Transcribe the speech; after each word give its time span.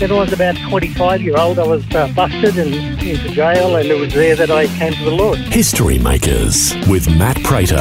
When 0.00 0.10
I 0.10 0.14
was 0.16 0.32
about 0.32 0.56
25 0.56 1.22
year 1.22 1.36
old, 1.38 1.58
I 1.58 1.66
was 1.66 1.84
uh, 1.94 2.08
busted 2.08 2.58
and 2.58 2.74
into 2.74 3.28
jail, 3.28 3.76
and 3.76 3.88
it 3.88 3.98
was 3.98 4.12
there 4.12 4.34
that 4.34 4.50
I 4.50 4.66
came 4.66 4.92
to 4.92 5.04
the 5.04 5.12
Lord. 5.12 5.38
History 5.38 5.98
Makers 5.98 6.74
with 6.88 7.08
Matt 7.16 7.40
Prater. 7.44 7.76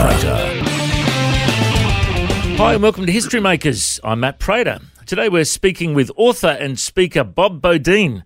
Hi, 2.55 2.73
and 2.75 2.83
welcome 2.83 3.08
to 3.08 3.11
History 3.11 3.39
Makers. 3.39 4.00
I'm 4.03 4.20
Matt 4.20 4.38
Prater. 4.38 4.80
Today 5.08 5.28
we're 5.28 5.44
speaking 5.44 5.95
with 5.95 6.11
author 6.16 6.50
and 6.50 6.78
speaker 6.80 7.23
Bob 7.23 7.61
Beaudine. 7.61 8.22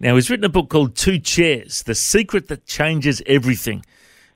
Now, 0.00 0.14
he's 0.14 0.30
written 0.30 0.46
a 0.46 0.48
book 0.48 0.70
called 0.70 0.96
Two 0.96 1.18
Chairs 1.18 1.82
The 1.82 1.94
Secret 1.94 2.48
That 2.48 2.64
Changes 2.64 3.22
Everything. 3.26 3.84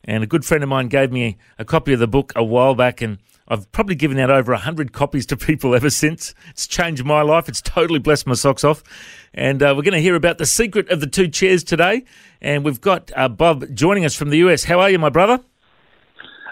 And 0.05 0.23
a 0.23 0.27
good 0.27 0.45
friend 0.45 0.63
of 0.63 0.69
mine 0.69 0.89
gave 0.89 1.11
me 1.11 1.39
a 1.59 1.65
copy 1.65 1.95
of 1.95 2.01
the 2.01 2.07
book 2.07 2.35
a 2.37 2.45
while 2.45 2.75
back, 2.75 3.01
and 3.01 3.17
I've 3.51 3.71
probably 3.73 3.97
given 3.97 4.19
out 4.21 4.31
over 4.31 4.53
100 4.53 4.93
copies 4.93 5.27
to 5.27 5.37
people 5.37 5.75
ever 5.75 5.91
since. 5.91 6.35
It's 6.51 6.67
changed 6.67 7.05
my 7.05 7.23
life. 7.23 7.49
It's 7.49 7.61
totally 7.61 7.99
blessed 7.99 8.27
my 8.27 8.35
socks 8.35 8.65
off. 8.65 8.83
And 9.35 9.63
uh, 9.63 9.75
we're 9.77 9.83
going 9.83 9.93
to 9.93 10.01
hear 10.01 10.15
about 10.15 10.39
the 10.39 10.47
secret 10.47 10.89
of 10.91 11.01
the 11.01 11.07
two 11.07 11.29
chairs 11.29 11.65
today. 11.65 12.05
And 12.41 12.65
we've 12.65 12.81
got 12.81 13.11
uh, 13.17 13.29
Bob 13.29 13.75
joining 13.75 14.05
us 14.05 14.15
from 14.15 14.31
the 14.31 14.39
US. 14.39 14.65
How 14.65 14.81
are 14.81 14.89
you, 14.89 14.99
my 14.99 15.11
brother? 15.11 15.41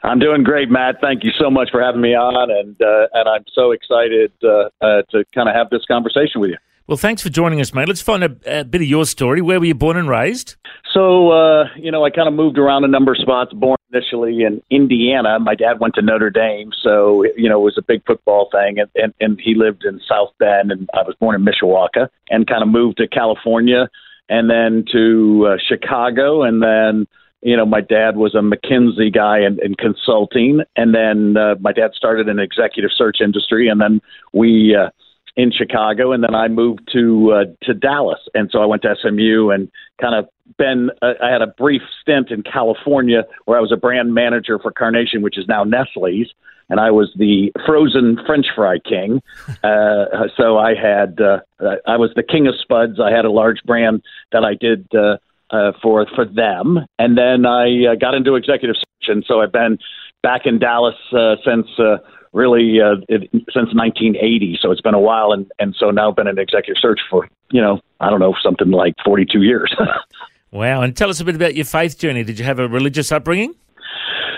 I'm 0.02 0.18
doing 0.18 0.42
great, 0.42 0.70
Matt. 0.70 0.96
Thank 1.00 1.24
you 1.24 1.30
so 1.40 1.50
much 1.50 1.70
for 1.70 1.82
having 1.82 2.00
me 2.00 2.14
on, 2.14 2.50
and 2.50 2.80
uh, 2.80 3.08
and 3.14 3.28
I'm 3.28 3.44
so 3.52 3.72
excited 3.72 4.30
uh, 4.44 4.68
uh, 4.80 5.02
to 5.10 5.24
kind 5.34 5.48
of 5.48 5.56
have 5.56 5.70
this 5.70 5.84
conversation 5.88 6.40
with 6.40 6.50
you. 6.50 6.56
Well, 6.86 6.96
thanks 6.96 7.20
for 7.20 7.30
joining 7.30 7.60
us, 7.60 7.74
mate. 7.74 7.88
Let's 7.88 8.00
find 8.00 8.22
a, 8.22 8.60
a 8.60 8.64
bit 8.64 8.80
of 8.80 8.86
your 8.86 9.04
story. 9.04 9.42
Where 9.42 9.58
were 9.58 9.66
you 9.66 9.74
born 9.74 9.96
and 9.96 10.08
raised? 10.08 10.54
So, 10.94 11.30
uh, 11.32 11.64
you 11.76 11.90
know, 11.90 12.04
I 12.04 12.10
kind 12.10 12.28
of 12.28 12.34
moved 12.34 12.58
around 12.58 12.84
a 12.84 12.88
number 12.88 13.12
of 13.12 13.18
spots. 13.18 13.52
Born 13.52 13.76
initially 13.92 14.42
in 14.42 14.62
Indiana. 14.70 15.38
My 15.38 15.54
dad 15.54 15.80
went 15.80 15.94
to 15.94 16.02
Notre 16.02 16.30
Dame, 16.30 16.70
so 16.82 17.24
you 17.36 17.48
know 17.48 17.60
it 17.60 17.64
was 17.64 17.78
a 17.78 17.82
big 17.82 18.04
football 18.06 18.48
thing, 18.50 18.78
and 18.78 18.90
and, 18.94 19.14
and 19.20 19.40
he 19.40 19.54
lived 19.54 19.84
in 19.84 20.00
South 20.08 20.32
Bend, 20.38 20.70
and 20.70 20.88
I 20.94 21.02
was 21.02 21.14
born 21.20 21.34
in 21.34 21.44
Mishawaka, 21.44 22.08
and 22.30 22.46
kind 22.46 22.62
of 22.62 22.68
moved 22.68 22.98
to 22.98 23.08
California, 23.08 23.88
and 24.28 24.50
then 24.50 24.84
to 24.92 25.48
uh, 25.50 25.56
Chicago, 25.66 26.42
and 26.42 26.62
then 26.62 27.06
you 27.42 27.56
know, 27.56 27.66
my 27.66 27.80
dad 27.80 28.16
was 28.16 28.34
a 28.34 28.38
McKinsey 28.38 29.14
guy 29.14 29.38
in, 29.38 29.58
in 29.62 29.74
consulting, 29.74 30.60
and 30.76 30.94
then 30.94 31.36
uh, 31.36 31.54
my 31.60 31.72
dad 31.72 31.92
started 31.94 32.28
an 32.28 32.38
executive 32.38 32.90
search 32.92 33.18
industry, 33.20 33.68
and 33.68 33.80
then 33.80 34.00
we 34.32 34.76
uh, 34.76 34.90
in 35.38 35.52
Chicago, 35.52 36.10
and 36.10 36.24
then 36.24 36.34
I 36.34 36.48
moved 36.48 36.90
to 36.92 37.32
uh, 37.32 37.44
to 37.64 37.72
Dallas, 37.72 38.18
and 38.34 38.50
so 38.52 38.58
I 38.58 38.66
went 38.66 38.82
to 38.82 38.94
SMU 39.00 39.50
and 39.50 39.70
kind 40.00 40.16
of 40.16 40.28
been. 40.58 40.90
Uh, 41.00 41.12
I 41.22 41.30
had 41.30 41.42
a 41.42 41.46
brief 41.46 41.80
stint 42.02 42.30
in 42.32 42.42
California 42.42 43.22
where 43.44 43.56
I 43.56 43.60
was 43.60 43.70
a 43.72 43.76
brand 43.76 44.12
manager 44.12 44.58
for 44.58 44.72
Carnation, 44.72 45.22
which 45.22 45.38
is 45.38 45.46
now 45.46 45.62
Nestle's, 45.62 46.26
and 46.68 46.80
I 46.80 46.90
was 46.90 47.12
the 47.16 47.52
frozen 47.64 48.18
French 48.26 48.46
fry 48.54 48.78
king. 48.80 49.22
Uh, 49.64 50.28
so 50.36 50.56
I 50.56 50.74
had 50.74 51.20
uh, 51.20 51.40
I 51.86 51.96
was 51.96 52.10
the 52.14 52.22
king 52.22 52.46
of 52.46 52.54
spuds. 52.60 53.00
I 53.00 53.10
had 53.10 53.24
a 53.24 53.30
large 53.30 53.62
brand 53.64 54.02
that 54.32 54.44
I 54.44 54.54
did. 54.54 54.86
Uh, 54.94 55.16
uh, 55.50 55.72
for 55.82 56.06
for 56.14 56.26
them, 56.26 56.78
and 56.98 57.16
then 57.16 57.46
I 57.46 57.92
uh, 57.92 57.94
got 57.94 58.12
into 58.12 58.34
executive 58.34 58.76
search, 58.76 59.08
and 59.08 59.24
so 59.26 59.40
I've 59.40 59.50
been 59.50 59.78
back 60.22 60.42
in 60.44 60.58
Dallas 60.58 60.94
uh, 61.10 61.36
since 61.42 61.66
uh, 61.78 61.96
really 62.32 62.78
uh, 62.80 62.96
it, 63.08 63.28
since 63.32 63.74
1980. 63.74 64.58
So 64.60 64.70
it's 64.70 64.80
been 64.80 64.94
a 64.94 65.00
while, 65.00 65.32
and 65.32 65.50
and 65.58 65.74
so 65.78 65.90
now 65.90 66.10
I've 66.10 66.16
been 66.16 66.28
in 66.28 66.38
executive 66.38 66.80
search 66.80 67.00
for 67.10 67.28
you 67.50 67.60
know 67.60 67.80
I 68.00 68.10
don't 68.10 68.20
know 68.20 68.34
something 68.42 68.70
like 68.70 68.94
42 69.04 69.42
years. 69.42 69.74
wow! 70.50 70.82
And 70.82 70.96
tell 70.96 71.10
us 71.10 71.20
a 71.20 71.24
bit 71.24 71.34
about 71.34 71.54
your 71.54 71.64
faith 71.64 71.98
journey. 71.98 72.24
Did 72.24 72.38
you 72.38 72.44
have 72.44 72.58
a 72.58 72.68
religious 72.68 73.12
upbringing? 73.12 73.54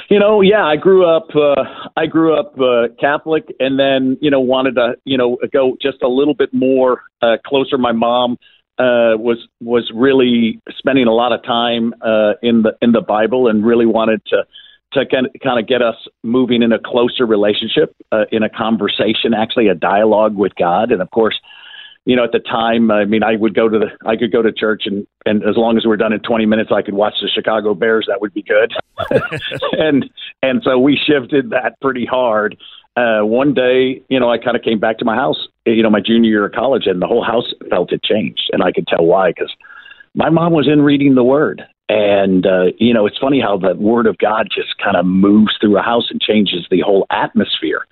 You 0.09 0.19
know, 0.19 0.41
yeah, 0.41 0.65
I 0.65 0.75
grew 0.75 1.07
up. 1.07 1.29
Uh, 1.37 1.63
I 1.97 2.07
grew 2.07 2.35
up 2.35 2.59
uh, 2.59 2.89
Catholic, 3.01 3.45
and 3.61 3.79
then 3.79 4.19
you 4.21 4.31
know 4.31 4.41
wanted 4.41 4.75
to 4.75 4.95
you 5.05 5.17
know 5.17 5.39
go 5.53 5.77
just 5.81 6.03
a 6.03 6.09
little 6.09 6.35
bit 6.35 6.53
more 6.53 7.03
uh, 7.23 7.37
closer. 7.47 7.79
My 7.79 7.93
mom 7.93 8.37
uh, 8.81 9.15
was 9.17 9.47
was 9.61 9.91
really 9.95 10.61
spending 10.79 11.07
a 11.07 11.13
lot 11.13 11.33
of 11.33 11.45
time 11.45 11.95
uh, 12.01 12.33
in 12.43 12.63
the 12.63 12.77
in 12.81 12.93
the 12.93 13.03
Bible 13.03 13.47
and 13.47 13.65
really 13.65 13.87
wanted 13.87 14.21
to 14.27 14.45
to 14.93 15.05
kind 15.07 15.59
of 15.59 15.67
get 15.67 15.83
us 15.83 15.97
moving 16.23 16.63
in 16.63 16.73
a 16.73 16.79
closer 16.79 17.27
relationship, 17.27 17.95
uh, 18.13 18.25
in 18.33 18.43
a 18.43 18.49
conversation, 18.49 19.35
actually 19.35 19.69
a 19.69 19.75
dialogue 19.75 20.37
with 20.37 20.53
God. 20.57 20.93
And 20.93 21.01
of 21.01 21.11
course, 21.11 21.39
you 22.07 22.17
know, 22.17 22.25
at 22.25 22.33
the 22.33 22.41
time, 22.41 22.91
I 22.91 23.05
mean, 23.05 23.23
I 23.23 23.37
would 23.37 23.55
go 23.55 23.69
to 23.69 23.79
the, 23.79 24.09
I 24.09 24.17
could 24.17 24.33
go 24.33 24.43
to 24.43 24.51
church, 24.51 24.85
and 24.87 25.07
and 25.27 25.43
as 25.45 25.57
long 25.57 25.77
as 25.77 25.85
we 25.85 25.91
we're 25.91 25.97
done 25.97 26.13
in 26.13 26.21
20 26.21 26.47
minutes, 26.47 26.71
I 26.75 26.83
could 26.83 26.95
watch 26.95 27.15
the 27.21 27.29
Chicago 27.29 27.75
Bears. 27.75 28.07
That 28.09 28.21
would 28.21 28.33
be 28.33 28.43
good. 28.43 28.73
and 29.73 30.09
and 30.43 30.63
so 30.65 30.79
we 30.79 30.99
shifted 30.99 31.51
that 31.51 31.79
pretty 31.81 32.07
hard. 32.07 32.57
Uh, 32.97 33.21
one 33.21 33.55
day, 33.55 34.03
you 34.09 34.19
know, 34.19 34.31
I 34.31 34.39
kind 34.39 34.57
of 34.57 34.63
came 34.63 34.81
back 34.81 34.99
to 34.99 35.05
my 35.05 35.15
house 35.15 35.47
you 35.67 35.83
know, 35.83 35.91
my 35.91 36.01
junior 36.01 36.31
year 36.31 36.47
of 36.47 36.53
college, 36.53 36.87
and 36.87 37.01
the 37.01 37.07
whole 37.07 37.25
house 37.25 37.53
felt 37.69 37.93
it 37.93 38.03
changed, 38.03 38.51
and 38.53 38.63
I 38.63 38.73
could 38.73 38.87
tell 38.87 39.05
why 39.05 39.31
because 39.31 39.53
my 40.15 40.31
mom 40.31 40.53
was 40.53 40.69
in 40.69 40.83
reading 40.83 41.15
the 41.15 41.25
Word, 41.25 41.63
and 41.91 42.47
uh, 42.47 42.67
you 42.79 42.95
know, 42.95 43.05
it's 43.07 43.19
funny 43.19 43.41
how 43.41 43.59
the 43.59 43.75
Word 43.75 44.07
of 44.07 44.17
God 44.19 44.49
just 44.55 44.79
kind 44.79 44.97
of 44.97 45.05
moves 45.05 45.57
through 45.61 45.77
a 45.77 45.83
house 45.83 46.07
and 46.09 46.21
changes 46.21 46.65
the 46.71 46.83
whole 46.83 47.05
atmosphere. 47.11 47.85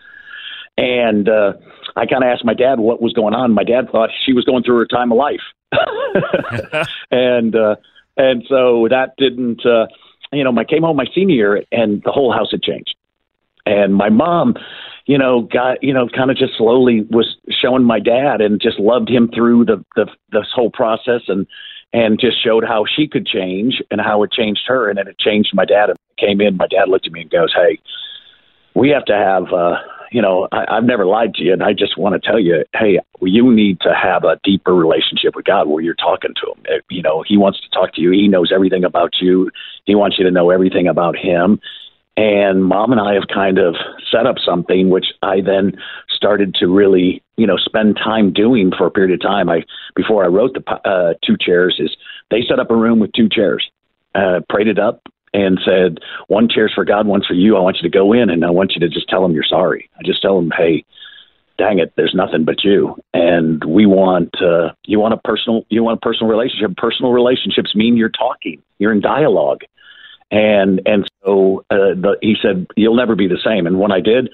And 0.77 1.29
uh, 1.29 1.55
I 1.97 2.07
kind 2.07 2.23
of 2.23 2.29
asked 2.29 2.45
my 2.45 2.55
dad 2.55 2.79
what 2.79 3.03
was 3.03 3.13
going 3.13 3.35
on. 3.35 3.53
My 3.53 3.65
dad 3.65 3.91
thought 3.91 4.11
she 4.25 4.33
was 4.33 4.45
going 4.45 4.63
through 4.63 4.79
her 4.79 4.87
time 4.87 5.11
of 5.11 5.19
life, 5.19 5.41
and 7.11 7.57
uh, 7.57 7.75
and 8.17 8.45
so 8.49 8.87
that 8.89 9.15
didn't. 9.19 9.67
Uh, 9.67 9.89
you 10.33 10.45
know, 10.45 10.57
I 10.57 10.65
came 10.65 10.83
home 10.83 10.97
my 10.97 11.07
senior 11.13 11.35
year, 11.35 11.65
and 11.73 12.01
the 12.05 12.13
whole 12.13 12.33
house 12.33 12.53
had 12.53 12.63
changed. 12.63 12.95
And 13.67 13.97
my 13.97 14.11
mom, 14.11 14.55
you 15.07 15.19
know, 15.19 15.41
got 15.43 15.83
you 15.83 15.93
know, 15.93 16.09
kind 16.09 16.31
of 16.31 16.37
just 16.37 16.57
slowly 16.57 17.05
was 17.11 17.37
showing 17.51 17.83
my 17.83 17.99
dad 17.99 18.41
and 18.41 18.61
just 18.61 18.79
loved 18.79 19.11
him 19.11 19.29
through 19.35 19.65
the 19.65 19.85
the 19.97 20.07
this 20.31 20.47
whole 20.55 20.71
process 20.71 21.23
and 21.27 21.49
and 21.93 22.21
just 22.21 22.43
showed 22.43 22.65
how 22.65 22.85
she 22.85 23.09
could 23.09 23.27
change 23.27 23.83
and 23.91 24.01
how 24.01 24.23
it 24.23 24.33
changed 24.33 24.63
her 24.67 24.89
and 24.89 24.99
then 24.99 25.09
it 25.09 25.19
changed 25.19 25.51
my 25.55 25.65
dad. 25.65 25.91
And 25.91 25.99
came 26.19 26.41
in, 26.41 26.57
my 26.57 26.67
dad 26.67 26.89
looked 26.89 27.07
at 27.07 27.13
me 27.13 27.23
and 27.23 27.31
goes, 27.31 27.53
"Hey, 27.55 27.79
we 28.75 28.91
have 28.91 29.05
to 29.07 29.15
have." 29.15 29.53
uh 29.53 29.77
you 30.11 30.23
know, 30.23 30.49
I, 30.53 30.65
I've 30.77 30.85
never 30.85 31.05
lied 31.07 31.35
to 31.35 31.45
you, 31.45 31.53
and 31.53 31.63
I 31.63 31.73
just 31.73 31.99
want 31.99 32.15
to 32.21 32.27
tell 32.27 32.39
you, 32.39 32.65
hey, 32.75 32.99
you 33.21 33.53
need 33.53 33.81
to 33.81 33.95
have 33.95 34.25
a 34.25 34.41
deeper 34.43 34.75
relationship 34.75 35.37
with 35.37 35.45
God 35.45 35.69
where 35.69 35.83
you're 35.83 35.95
talking 35.95 36.33
to 36.35 36.53
Him. 36.53 36.83
You 36.91 37.03
know, 37.03 37.25
He 37.27 37.37
wants 37.37 37.61
to 37.61 37.69
talk 37.71 37.95
to 37.95 38.01
you. 38.01 38.11
He 38.11 38.29
knows 38.29 38.51
everything 38.53 38.85
about 38.85 39.15
you. 39.21 39.51
He 39.85 39.95
wants 39.95 40.19
you 40.19 40.25
to 40.25 40.31
know 40.31 40.51
everything 40.51 40.89
about 40.89 41.17
Him. 41.17 41.61
And 42.17 42.65
mom 42.65 42.91
and 42.91 43.01
I 43.01 43.15
have 43.15 43.29
kind 43.33 43.59
of 43.59 43.77
set 44.11 44.27
up 44.27 44.37
something 44.45 44.91
which 44.91 45.07
I 45.23 45.41
then 45.41 45.79
started 46.19 46.53
to 46.57 46.67
really, 46.67 47.23
you 47.37 47.47
know, 47.47 47.57
spend 47.57 47.97
time 47.97 48.33
doing 48.33 48.73
for 48.77 48.87
a 48.87 48.91
period 48.91 49.15
of 49.15 49.23
time. 49.23 49.49
I 49.49 49.63
before 49.95 50.25
I 50.25 50.27
wrote 50.27 50.53
the 50.55 50.73
uh, 50.85 51.15
two 51.25 51.37
chairs 51.41 51.77
is 51.79 51.97
they 52.31 52.43
set 52.43 52.59
up 52.59 52.73
a 52.73 52.77
room 52.77 52.99
with 52.99 53.13
two 53.13 53.29
chairs, 53.31 53.65
uh, 54.17 54.41
prayed 54.49 54.67
it 54.67 54.81
up, 54.81 55.03
and 55.33 55.61
said 55.65 55.99
one 56.27 56.49
chair's 56.49 56.73
for 56.75 56.85
God, 56.85 57.07
one's 57.07 57.27
for 57.27 57.35
you. 57.35 57.57
I 57.57 57.61
want 57.61 57.77
you 57.77 57.89
to 57.89 57.97
go 57.97 58.13
in 58.13 58.31
and 58.31 58.45
I 58.45 58.51
want 58.51 58.73
you 58.75 58.81
to 58.81 58.89
just 58.89 59.09
tell 59.09 59.23
them 59.23 59.33
you're 59.33 59.45
sorry. 59.45 59.89
I 59.97 60.03
just 60.05 60.21
tell 60.21 60.37
them, 60.37 60.51
hey, 60.59 60.85
dang 61.57 61.79
it, 61.79 61.93
there's 61.97 62.15
nothing 62.15 62.45
but 62.45 62.65
you, 62.65 62.97
and 63.15 63.63
we 63.65 63.87
want 63.87 64.35
uh, 64.43 64.73
you 64.85 64.99
want 64.99 65.15
a 65.15 65.19
personal 65.19 65.65
you 65.69 65.85
want 65.85 65.99
a 65.99 66.01
personal 66.01 66.29
relationship. 66.29 66.77
Personal 66.77 67.13
relationships 67.13 67.77
mean 67.77 67.97
you're 67.97 68.11
talking, 68.11 68.61
you're 68.79 68.93
in 68.93 69.01
dialogue 69.01 69.61
and 70.31 70.83
and 70.85 71.09
so 71.25 71.65
uh, 71.71 71.95
the, 71.95 72.17
he 72.21 72.37
said 72.41 72.67
you'll 72.77 72.97
never 72.97 73.17
be 73.17 73.29
the 73.29 73.41
same. 73.43 73.67
And 73.67 73.79
when 73.79 73.93
I 73.93 74.01
did, 74.01 74.31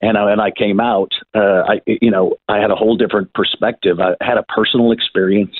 and 0.00 0.16
I, 0.18 0.32
and 0.32 0.40
I 0.40 0.50
came 0.50 0.80
out, 0.80 1.12
uh, 1.34 1.62
I 1.68 1.80
you 1.86 2.10
know 2.10 2.34
I 2.48 2.58
had 2.58 2.70
a 2.70 2.76
whole 2.76 2.96
different 2.96 3.32
perspective. 3.34 3.98
I 4.00 4.14
had 4.20 4.38
a 4.38 4.44
personal 4.44 4.92
experience 4.92 5.56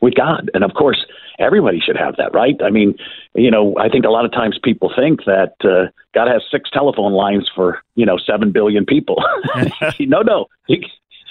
with 0.00 0.14
God. 0.14 0.50
And 0.54 0.64
of 0.64 0.72
course, 0.74 1.04
everybody 1.38 1.80
should 1.80 1.96
have 1.96 2.16
that, 2.16 2.32
right? 2.34 2.56
I 2.64 2.70
mean, 2.70 2.94
you 3.34 3.50
know, 3.50 3.76
I 3.78 3.88
think 3.88 4.04
a 4.04 4.10
lot 4.10 4.24
of 4.24 4.32
times 4.32 4.58
people 4.62 4.92
think 4.94 5.24
that 5.24 5.54
uh, 5.64 5.90
God 6.14 6.28
has 6.28 6.42
six 6.50 6.70
telephone 6.70 7.12
lines 7.12 7.48
for, 7.54 7.80
you 7.94 8.06
know, 8.06 8.18
seven 8.18 8.52
billion 8.52 8.86
people. 8.86 9.22
no, 10.00 10.22
no, 10.22 10.46
he, 10.66 10.84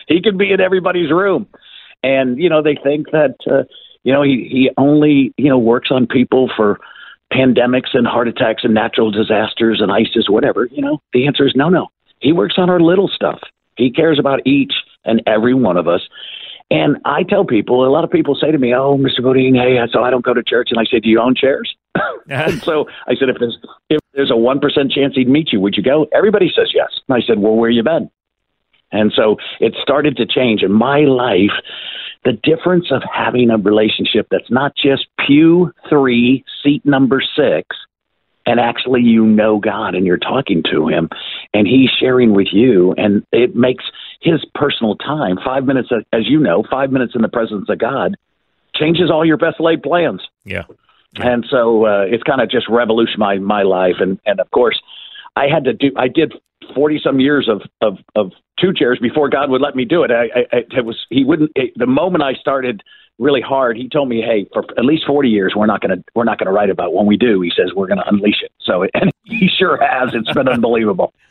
he 0.07 0.21
can 0.21 0.37
be 0.37 0.51
in 0.51 0.61
everybody's 0.61 1.11
room. 1.11 1.47
And, 2.03 2.37
you 2.39 2.49
know, 2.49 2.61
they 2.61 2.77
think 2.81 3.11
that, 3.11 3.35
uh, 3.49 3.63
you 4.03 4.13
know, 4.13 4.23
he, 4.23 4.47
he 4.49 4.69
only, 4.77 5.33
you 5.37 5.49
know, 5.49 5.57
works 5.57 5.89
on 5.91 6.07
people 6.07 6.49
for 6.55 6.79
pandemics 7.33 7.93
and 7.93 8.07
heart 8.07 8.27
attacks 8.27 8.63
and 8.63 8.73
natural 8.73 9.11
disasters 9.11 9.81
and 9.81 9.91
ISIS, 9.91 10.29
whatever. 10.29 10.67
You 10.71 10.81
know, 10.81 11.01
the 11.13 11.27
answer 11.27 11.45
is 11.45 11.53
no, 11.55 11.69
no. 11.69 11.87
He 12.19 12.31
works 12.33 12.55
on 12.57 12.69
our 12.69 12.79
little 12.79 13.07
stuff. 13.07 13.39
He 13.77 13.91
cares 13.91 14.19
about 14.19 14.45
each 14.45 14.73
and 15.05 15.21
every 15.25 15.53
one 15.53 15.77
of 15.77 15.87
us. 15.87 16.01
And 16.71 16.97
I 17.05 17.23
tell 17.23 17.45
people, 17.45 17.87
a 17.87 17.89
lot 17.89 18.03
of 18.03 18.11
people 18.11 18.35
say 18.35 18.51
to 18.51 18.57
me, 18.57 18.75
"Oh, 18.75 18.97
Mr. 18.97 19.21
Beaudine, 19.21 19.55
hey, 19.55 19.79
so 19.91 20.03
I 20.03 20.11
don't 20.11 20.23
go 20.23 20.33
to 20.33 20.43
church." 20.43 20.69
And 20.69 20.79
I 20.79 20.83
say, 20.83 20.99
"Do 20.99 21.09
you 21.09 21.19
own 21.19 21.33
chairs?" 21.33 21.75
and 22.29 22.61
so 22.61 22.87
I 23.07 23.15
said, 23.15 23.29
"If 23.29 23.37
there's 23.39 23.57
if 23.89 23.99
there's 24.13 24.29
a 24.29 24.37
one 24.37 24.59
percent 24.59 24.91
chance 24.91 25.15
he'd 25.15 25.27
meet 25.29 25.51
you, 25.51 25.59
would 25.61 25.75
you 25.75 25.83
go?" 25.83 26.07
Everybody 26.13 26.51
says 26.55 26.71
yes. 26.73 26.89
And 27.07 27.17
I 27.17 27.25
said, 27.25 27.39
"Well, 27.39 27.55
where 27.55 27.71
you 27.71 27.81
been?" 27.81 28.11
And 28.91 29.11
so 29.15 29.37
it 29.59 29.75
started 29.81 30.17
to 30.17 30.25
change 30.25 30.61
in 30.61 30.71
my 30.71 31.01
life. 31.01 31.57
The 32.25 32.33
difference 32.33 32.91
of 32.91 33.01
having 33.11 33.49
a 33.49 33.57
relationship 33.57 34.27
that's 34.29 34.51
not 34.51 34.75
just 34.75 35.07
pew 35.25 35.71
three, 35.89 36.43
seat 36.61 36.85
number 36.85 37.21
six, 37.21 37.75
and 38.49 38.59
actually 38.59 39.01
you 39.01 39.25
know 39.25 39.59
God 39.59 39.93
and 39.93 40.07
you're 40.07 40.17
talking 40.17 40.63
to 40.71 40.87
Him, 40.87 41.07
and 41.53 41.67
He's 41.67 41.91
sharing 41.99 42.33
with 42.33 42.47
you, 42.51 42.93
and 42.97 43.23
it 43.31 43.55
makes 43.55 43.85
His 44.21 44.43
personal 44.55 44.95
time 44.95 45.37
five 45.45 45.65
minutes, 45.65 45.89
as 46.11 46.27
you 46.27 46.39
know, 46.39 46.63
five 46.69 46.91
minutes 46.91 47.13
in 47.15 47.21
the 47.21 47.29
presence 47.29 47.69
of 47.69 47.77
God 47.77 48.15
changes 48.73 49.11
all 49.11 49.23
your 49.23 49.37
best 49.37 49.59
laid 49.59 49.83
plans. 49.83 50.21
Yeah. 50.45 50.63
And 51.15 51.45
so 51.49 51.85
uh, 51.85 52.05
it's 52.07 52.23
kind 52.23 52.41
of 52.41 52.49
just 52.49 52.67
revolutionized 52.69 53.41
my, 53.41 53.63
life, 53.63 53.95
and 53.99 54.19
and 54.25 54.39
of 54.39 54.49
course, 54.51 54.79
I 55.35 55.45
had 55.51 55.65
to 55.65 55.73
do. 55.73 55.91
I 55.95 56.07
did 56.07 56.33
forty 56.75 56.99
some 57.03 57.19
years 57.19 57.49
of 57.49 57.61
of 57.81 57.97
of 58.15 58.31
two 58.59 58.73
chairs 58.73 58.99
before 59.01 59.29
God 59.29 59.49
would 59.49 59.61
let 59.61 59.75
me 59.75 59.85
do 59.85 60.03
it. 60.03 60.11
I, 60.11 60.25
I 60.55 60.57
it 60.71 60.85
was 60.85 60.97
he 61.09 61.23
wouldn't. 61.23 61.51
It, 61.55 61.73
the 61.75 61.87
moment 61.87 62.23
I 62.23 62.33
started 62.33 62.83
really 63.19 63.41
hard. 63.41 63.77
He 63.77 63.87
told 63.87 64.09
me, 64.09 64.21
"Hey, 64.21 64.47
for 64.51 64.63
at 64.77 64.85
least 64.85 65.05
forty 65.05 65.29
years, 65.29 65.53
we're 65.55 65.67
not 65.67 65.81
going 65.81 65.97
to 65.97 66.03
we're 66.15 66.23
not 66.23 66.39
going 66.39 66.47
to 66.47 66.51
write 66.53 66.69
about. 66.69 66.87
It. 66.87 66.93
When 66.93 67.05
we 67.05 67.17
do, 67.17 67.41
he 67.41 67.51
says 67.55 67.71
we're 67.75 67.87
going 67.87 67.99
to 67.99 68.07
unleash 68.07 68.41
it." 68.41 68.51
So, 68.61 68.83
and 68.93 69.11
he 69.25 69.47
sure 69.47 69.77
has. 69.77 70.09
It's 70.13 70.31
been 70.33 70.47
unbelievable. 70.47 71.13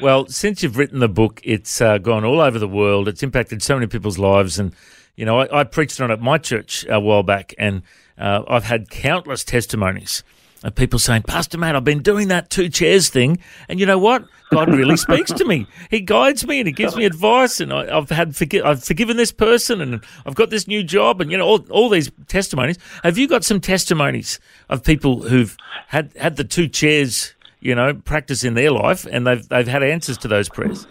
Well, 0.00 0.26
since 0.26 0.60
you've 0.60 0.76
written 0.76 0.98
the 0.98 1.08
book, 1.08 1.40
it's 1.44 1.80
uh, 1.80 1.98
gone 1.98 2.24
all 2.24 2.40
over 2.40 2.58
the 2.58 2.66
world. 2.66 3.06
It's 3.06 3.22
impacted 3.22 3.62
so 3.62 3.74
many 3.76 3.86
people's 3.86 4.18
lives, 4.18 4.58
and 4.58 4.74
you 5.14 5.24
know, 5.24 5.38
I, 5.38 5.60
I 5.60 5.62
preached 5.62 6.00
on 6.00 6.10
it 6.10 6.14
at 6.14 6.20
my 6.20 6.36
church 6.36 6.84
a 6.88 6.98
while 6.98 7.22
back, 7.22 7.54
and 7.58 7.82
uh, 8.18 8.42
I've 8.48 8.64
had 8.64 8.90
countless 8.90 9.44
testimonies 9.44 10.24
people 10.70 10.98
saying, 10.98 11.22
Pastor 11.22 11.58
Matt, 11.58 11.76
I've 11.76 11.84
been 11.84 12.02
doing 12.02 12.28
that 12.28 12.50
two 12.50 12.68
chairs 12.68 13.08
thing, 13.10 13.38
and 13.68 13.78
you 13.78 13.86
know 13.86 13.98
what? 13.98 14.24
God 14.50 14.68
really 14.68 14.96
speaks 14.96 15.32
to 15.32 15.44
me. 15.44 15.66
He 15.90 16.00
guides 16.00 16.46
me 16.46 16.60
and 16.60 16.66
he 16.66 16.72
gives 16.72 16.96
me 16.96 17.04
advice, 17.04 17.60
and 17.60 17.72
I, 17.72 17.86
have 17.94 18.10
had 18.10 18.30
forgi- 18.30 18.64
I've 18.64 18.82
forgiven 18.82 19.16
this 19.16 19.32
person, 19.32 19.80
and 19.80 20.00
I've 20.26 20.34
got 20.34 20.50
this 20.50 20.66
new 20.66 20.82
job, 20.82 21.20
and 21.20 21.30
you 21.30 21.36
know 21.36 21.46
all, 21.46 21.66
all 21.70 21.88
these 21.88 22.10
testimonies. 22.28 22.78
Have 23.02 23.18
you 23.18 23.28
got 23.28 23.44
some 23.44 23.60
testimonies 23.60 24.40
of 24.68 24.82
people 24.82 25.22
who've 25.22 25.56
had 25.88 26.12
had 26.16 26.36
the 26.36 26.44
two 26.44 26.68
chairs, 26.68 27.34
you 27.60 27.74
know, 27.74 27.94
practice 27.94 28.44
in 28.44 28.54
their 28.54 28.70
life, 28.70 29.06
and 29.10 29.26
they've 29.26 29.46
they've 29.48 29.68
had 29.68 29.82
answers 29.82 30.18
to 30.18 30.28
those 30.28 30.48
prayers? 30.48 30.86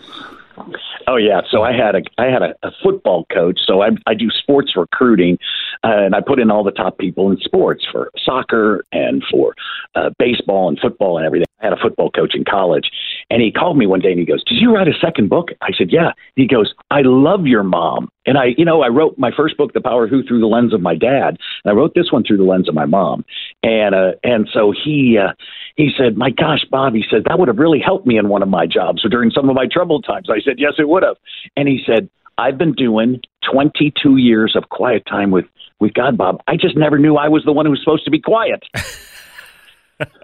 Oh 1.07 1.17
yeah, 1.17 1.41
so 1.49 1.63
I 1.63 1.73
had 1.73 1.95
a 1.95 2.01
I 2.17 2.25
had 2.25 2.41
a, 2.41 2.55
a 2.63 2.71
football 2.81 3.25
coach. 3.33 3.59
So 3.65 3.81
I 3.81 3.89
I 4.07 4.13
do 4.13 4.29
sports 4.29 4.75
recruiting, 4.75 5.37
uh, 5.83 6.05
and 6.05 6.15
I 6.15 6.21
put 6.21 6.39
in 6.39 6.49
all 6.49 6.63
the 6.63 6.71
top 6.71 6.97
people 6.97 7.31
in 7.31 7.37
sports 7.39 7.85
for 7.91 8.11
soccer 8.23 8.85
and 8.91 9.23
for 9.29 9.53
uh, 9.95 10.11
baseball 10.17 10.69
and 10.69 10.79
football 10.79 11.17
and 11.17 11.25
everything. 11.25 11.45
Had 11.63 11.71
a 11.71 11.77
football 11.77 12.11
coach 12.11 12.35
in 12.35 12.43
college, 12.43 12.91
and 13.29 13.41
he 13.41 13.49
called 13.49 13.77
me 13.77 13.87
one 13.87 14.01
day 14.01 14.11
and 14.11 14.19
he 14.19 14.25
goes, 14.25 14.43
"Did 14.43 14.59
you 14.59 14.75
write 14.75 14.89
a 14.89 14.99
second 14.99 15.29
book?" 15.29 15.51
I 15.61 15.71
said, 15.71 15.93
"Yeah." 15.93 16.11
He 16.35 16.45
goes, 16.45 16.73
"I 16.91 17.03
love 17.03 17.47
your 17.47 17.63
mom." 17.63 18.09
And 18.25 18.37
I, 18.37 18.47
you 18.57 18.65
know, 18.65 18.81
I 18.81 18.89
wrote 18.89 19.17
my 19.17 19.31
first 19.31 19.55
book, 19.55 19.71
The 19.71 19.79
Power 19.79 20.05
Who, 20.05 20.23
through 20.23 20.41
the 20.41 20.47
lens 20.47 20.73
of 20.73 20.81
my 20.81 20.93
dad, 20.93 21.37
and 21.63 21.71
I 21.71 21.71
wrote 21.71 21.93
this 21.95 22.11
one 22.11 22.25
through 22.25 22.37
the 22.37 22.43
lens 22.43 22.67
of 22.67 22.75
my 22.75 22.85
mom. 22.85 23.23
And 23.63 23.95
uh, 23.95 24.11
and 24.25 24.49
so 24.53 24.73
he 24.73 25.17
uh, 25.17 25.31
he 25.77 25.91
said, 25.97 26.17
"My 26.17 26.31
gosh, 26.31 26.65
Bob," 26.69 26.95
he 26.95 27.03
said, 27.09 27.23
"that 27.27 27.39
would 27.39 27.47
have 27.47 27.59
really 27.59 27.79
helped 27.79 28.05
me 28.05 28.17
in 28.17 28.27
one 28.27 28.43
of 28.43 28.49
my 28.49 28.65
jobs 28.65 29.05
or 29.05 29.09
during 29.09 29.31
some 29.31 29.47
of 29.49 29.55
my 29.55 29.67
troubled 29.71 30.03
times." 30.05 30.27
I 30.29 30.41
said, 30.41 30.55
"Yes, 30.57 30.73
it 30.77 30.89
would 30.89 31.03
have." 31.03 31.15
And 31.55 31.69
he 31.69 31.81
said, 31.85 32.09
"I've 32.37 32.57
been 32.57 32.73
doing 32.73 33.21
22 33.49 34.17
years 34.17 34.55
of 34.57 34.67
quiet 34.67 35.05
time 35.05 35.31
with 35.31 35.45
with 35.79 35.93
God, 35.93 36.17
Bob. 36.17 36.41
I 36.45 36.57
just 36.57 36.75
never 36.75 36.99
knew 36.99 37.15
I 37.15 37.29
was 37.29 37.43
the 37.45 37.53
one 37.53 37.65
who 37.65 37.71
was 37.71 37.79
supposed 37.79 38.03
to 38.03 38.11
be 38.11 38.19
quiet." 38.19 38.63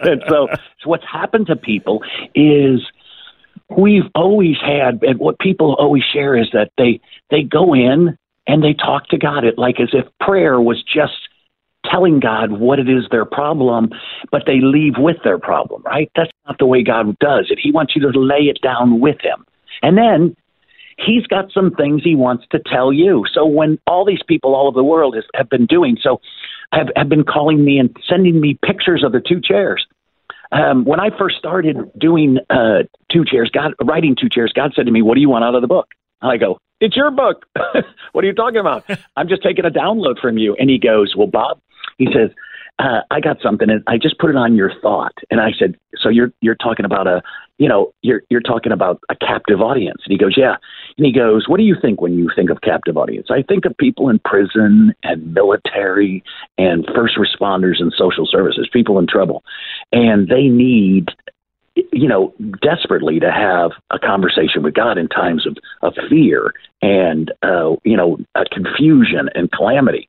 and 0.01 0.23
so, 0.27 0.47
so 0.81 0.89
what's 0.89 1.05
happened 1.11 1.47
to 1.47 1.55
people 1.55 2.03
is 2.35 2.81
we've 3.69 4.09
always 4.15 4.55
had, 4.61 5.03
and 5.03 5.19
what 5.19 5.39
people 5.39 5.75
always 5.75 6.03
share 6.03 6.35
is 6.35 6.47
that 6.53 6.71
they 6.77 6.99
they 7.29 7.43
go 7.43 7.73
in 7.73 8.17
and 8.47 8.63
they 8.63 8.73
talk 8.73 9.07
to 9.09 9.17
God, 9.17 9.43
it 9.43 9.57
like 9.57 9.79
as 9.79 9.89
if 9.93 10.05
prayer 10.19 10.59
was 10.59 10.83
just 10.83 11.13
telling 11.85 12.19
God 12.19 12.51
what 12.51 12.79
it 12.79 12.89
is 12.89 13.05
their 13.09 13.25
problem, 13.25 13.89
but 14.31 14.43
they 14.45 14.59
leave 14.59 14.93
with 14.97 15.17
their 15.23 15.39
problem, 15.39 15.81
right? 15.83 16.11
That's 16.15 16.31
not 16.45 16.57
the 16.57 16.65
way 16.65 16.83
God 16.83 17.17
does 17.19 17.47
it. 17.49 17.59
He 17.61 17.71
wants 17.71 17.95
you 17.95 18.01
to 18.01 18.19
lay 18.19 18.43
it 18.43 18.59
down 18.61 18.99
with 18.99 19.17
Him, 19.21 19.45
and 19.81 19.97
then 19.97 20.35
He's 20.97 21.25
got 21.27 21.51
some 21.53 21.71
things 21.71 22.03
He 22.03 22.15
wants 22.15 22.45
to 22.51 22.59
tell 22.59 22.91
you. 22.91 23.23
So 23.33 23.45
when 23.45 23.79
all 23.87 24.03
these 24.03 24.23
people 24.27 24.53
all 24.55 24.67
over 24.67 24.77
the 24.77 24.83
world 24.83 25.15
has, 25.15 25.23
have 25.33 25.49
been 25.49 25.65
doing 25.65 25.97
so, 26.01 26.19
have, 26.71 26.87
have 26.95 27.09
been 27.09 27.23
calling 27.23 27.63
me 27.63 27.79
and 27.79 27.95
sending 28.07 28.39
me 28.39 28.57
pictures 28.65 29.03
of 29.03 29.11
the 29.11 29.21
two 29.21 29.41
chairs 29.41 29.85
um, 30.51 30.83
when 30.85 30.99
I 30.99 31.09
first 31.17 31.37
started 31.37 31.91
doing 31.97 32.39
uh, 32.49 32.83
two 33.11 33.23
chairs, 33.25 33.51
God 33.53 33.73
writing 33.83 34.15
two 34.19 34.29
chairs, 34.29 34.51
God 34.55 34.71
said 34.75 34.85
to 34.87 34.91
me, 34.91 35.01
"What 35.01 35.15
do 35.15 35.21
you 35.21 35.29
want 35.29 35.43
out 35.43 35.55
of 35.55 35.61
the 35.61 35.67
book?" 35.67 35.89
And 36.21 36.31
I 36.31 36.37
go, 36.37 36.57
"It's 36.79 36.95
your 36.95 37.11
book. 37.11 37.45
what 38.13 38.23
are 38.23 38.27
you 38.27 38.33
talking 38.33 38.59
about? 38.59 38.85
I'm 39.15 39.27
just 39.27 39.43
taking 39.43 39.65
a 39.65 39.69
download 39.69 40.19
from 40.19 40.37
you." 40.37 40.55
And 40.59 40.69
he 40.69 40.79
goes, 40.79 41.13
"Well, 41.15 41.27
Bob," 41.27 41.59
he 41.97 42.07
says, 42.07 42.31
uh, 42.79 43.01
I 43.11 43.19
got 43.19 43.41
something 43.41 43.69
and 43.69 43.83
I 43.87 43.97
just 43.97 44.17
put 44.19 44.29
it 44.29 44.37
on 44.37 44.55
your 44.55 44.71
thought. 44.81 45.13
And 45.29 45.41
I 45.41 45.51
said, 45.57 45.75
so 45.97 46.07
you're, 46.07 46.31
you're 46.41 46.55
talking 46.55 46.85
about 46.85 47.07
a, 47.07 47.21
you 47.57 47.67
know, 47.67 47.93
you're, 48.01 48.23
you're 48.29 48.41
talking 48.41 48.71
about 48.71 49.01
a 49.09 49.15
captive 49.17 49.61
audience. 49.61 50.01
And 50.05 50.13
he 50.13 50.17
goes, 50.17 50.35
yeah. 50.37 50.55
And 50.97 51.05
he 51.05 51.11
goes, 51.11 51.49
what 51.49 51.57
do 51.57 51.63
you 51.63 51.75
think 51.79 51.99
when 52.01 52.17
you 52.17 52.29
think 52.33 52.49
of 52.49 52.61
captive 52.61 52.95
audience? 52.95 53.27
I 53.29 53.41
think 53.41 53.65
of 53.65 53.75
people 53.77 54.09
in 54.09 54.19
prison 54.19 54.93
and 55.03 55.33
military 55.33 56.23
and 56.57 56.87
first 56.95 57.17
responders 57.17 57.79
and 57.81 57.93
social 57.97 58.25
services, 58.25 58.69
people 58.71 58.97
in 58.97 59.07
trouble. 59.07 59.43
And 59.91 60.29
they 60.29 60.47
need 60.47 61.09
you 61.91 62.07
know, 62.07 62.33
desperately 62.61 63.19
to 63.19 63.31
have 63.31 63.71
a 63.91 63.99
conversation 63.99 64.63
with 64.63 64.73
God 64.73 64.97
in 64.97 65.07
times 65.07 65.45
of, 65.45 65.57
of 65.81 65.93
fear 66.09 66.53
and, 66.81 67.31
uh, 67.43 67.75
you 67.83 67.97
know, 67.97 68.17
uh, 68.35 68.43
confusion 68.51 69.29
and 69.35 69.51
calamity. 69.51 70.07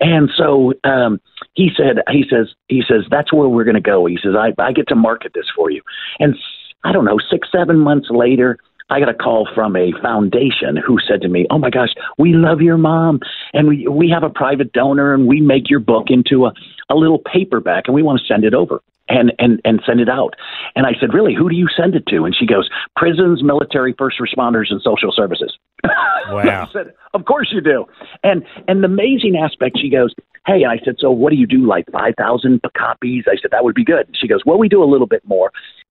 And 0.00 0.30
so 0.36 0.72
um, 0.84 1.20
he 1.54 1.70
said, 1.76 1.98
he 2.10 2.24
says, 2.28 2.54
he 2.68 2.82
says, 2.86 3.04
that's 3.10 3.32
where 3.32 3.48
we're 3.48 3.64
going 3.64 3.74
to 3.74 3.80
go. 3.80 4.06
He 4.06 4.18
says, 4.22 4.32
I, 4.36 4.52
I 4.60 4.72
get 4.72 4.88
to 4.88 4.94
market 4.94 5.32
this 5.34 5.46
for 5.54 5.70
you. 5.70 5.82
And 6.18 6.36
I 6.84 6.92
don't 6.92 7.04
know, 7.04 7.18
six, 7.30 7.48
seven 7.52 7.78
months 7.78 8.08
later, 8.10 8.58
I 8.90 9.00
got 9.00 9.08
a 9.08 9.14
call 9.14 9.48
from 9.54 9.76
a 9.76 9.92
foundation 10.02 10.76
who 10.76 10.98
said 11.06 11.22
to 11.22 11.28
me, 11.28 11.46
"Oh 11.50 11.58
my 11.58 11.70
gosh, 11.70 11.90
we 12.18 12.32
love 12.32 12.60
your 12.60 12.78
mom, 12.78 13.20
and 13.52 13.68
we 13.68 13.86
we 13.88 14.10
have 14.10 14.22
a 14.22 14.30
private 14.30 14.72
donor, 14.72 15.14
and 15.14 15.26
we 15.26 15.40
make 15.40 15.70
your 15.70 15.80
book 15.80 16.06
into 16.08 16.46
a 16.46 16.52
a 16.90 16.96
little 16.96 17.18
paperback, 17.32 17.84
and 17.86 17.94
we 17.94 18.02
want 18.02 18.20
to 18.20 18.26
send 18.26 18.44
it 18.44 18.54
over." 18.54 18.82
and 19.10 19.32
and 19.38 19.60
and 19.64 19.82
send 19.84 20.00
it 20.00 20.08
out. 20.08 20.34
And 20.76 20.86
I 20.86 20.92
said, 20.98 21.12
really, 21.12 21.34
who 21.34 21.50
do 21.50 21.56
you 21.56 21.66
send 21.76 21.94
it 21.94 22.06
to? 22.06 22.24
And 22.24 22.34
she 22.34 22.46
goes, 22.46 22.70
prisons, 22.96 23.42
military, 23.42 23.94
first 23.98 24.18
responders, 24.20 24.70
and 24.70 24.80
social 24.80 25.12
services. 25.12 25.58
Wow. 26.30 26.68
I 26.68 26.72
said, 26.72 26.92
of 27.12 27.24
course 27.24 27.48
you 27.50 27.60
do. 27.60 27.86
And 28.22 28.44
and 28.68 28.84
the 28.84 28.86
amazing 28.86 29.36
aspect, 29.36 29.80
she 29.80 29.90
goes, 29.90 30.14
hey, 30.46 30.64
I 30.64 30.78
said, 30.84 30.94
so 31.00 31.10
what 31.10 31.30
do 31.30 31.36
you 31.36 31.46
do? 31.46 31.66
Like 31.66 31.86
five 31.90 32.14
thousand 32.16 32.60
copies? 32.76 33.24
I 33.26 33.34
said 33.42 33.50
that 33.50 33.64
would 33.64 33.74
be 33.74 33.84
good. 33.84 34.14
She 34.14 34.28
goes, 34.28 34.40
well, 34.46 34.56
we 34.56 34.68
do 34.68 34.80
a 34.80 34.86
little 34.86 35.08
bit 35.08 35.26
more. 35.26 35.50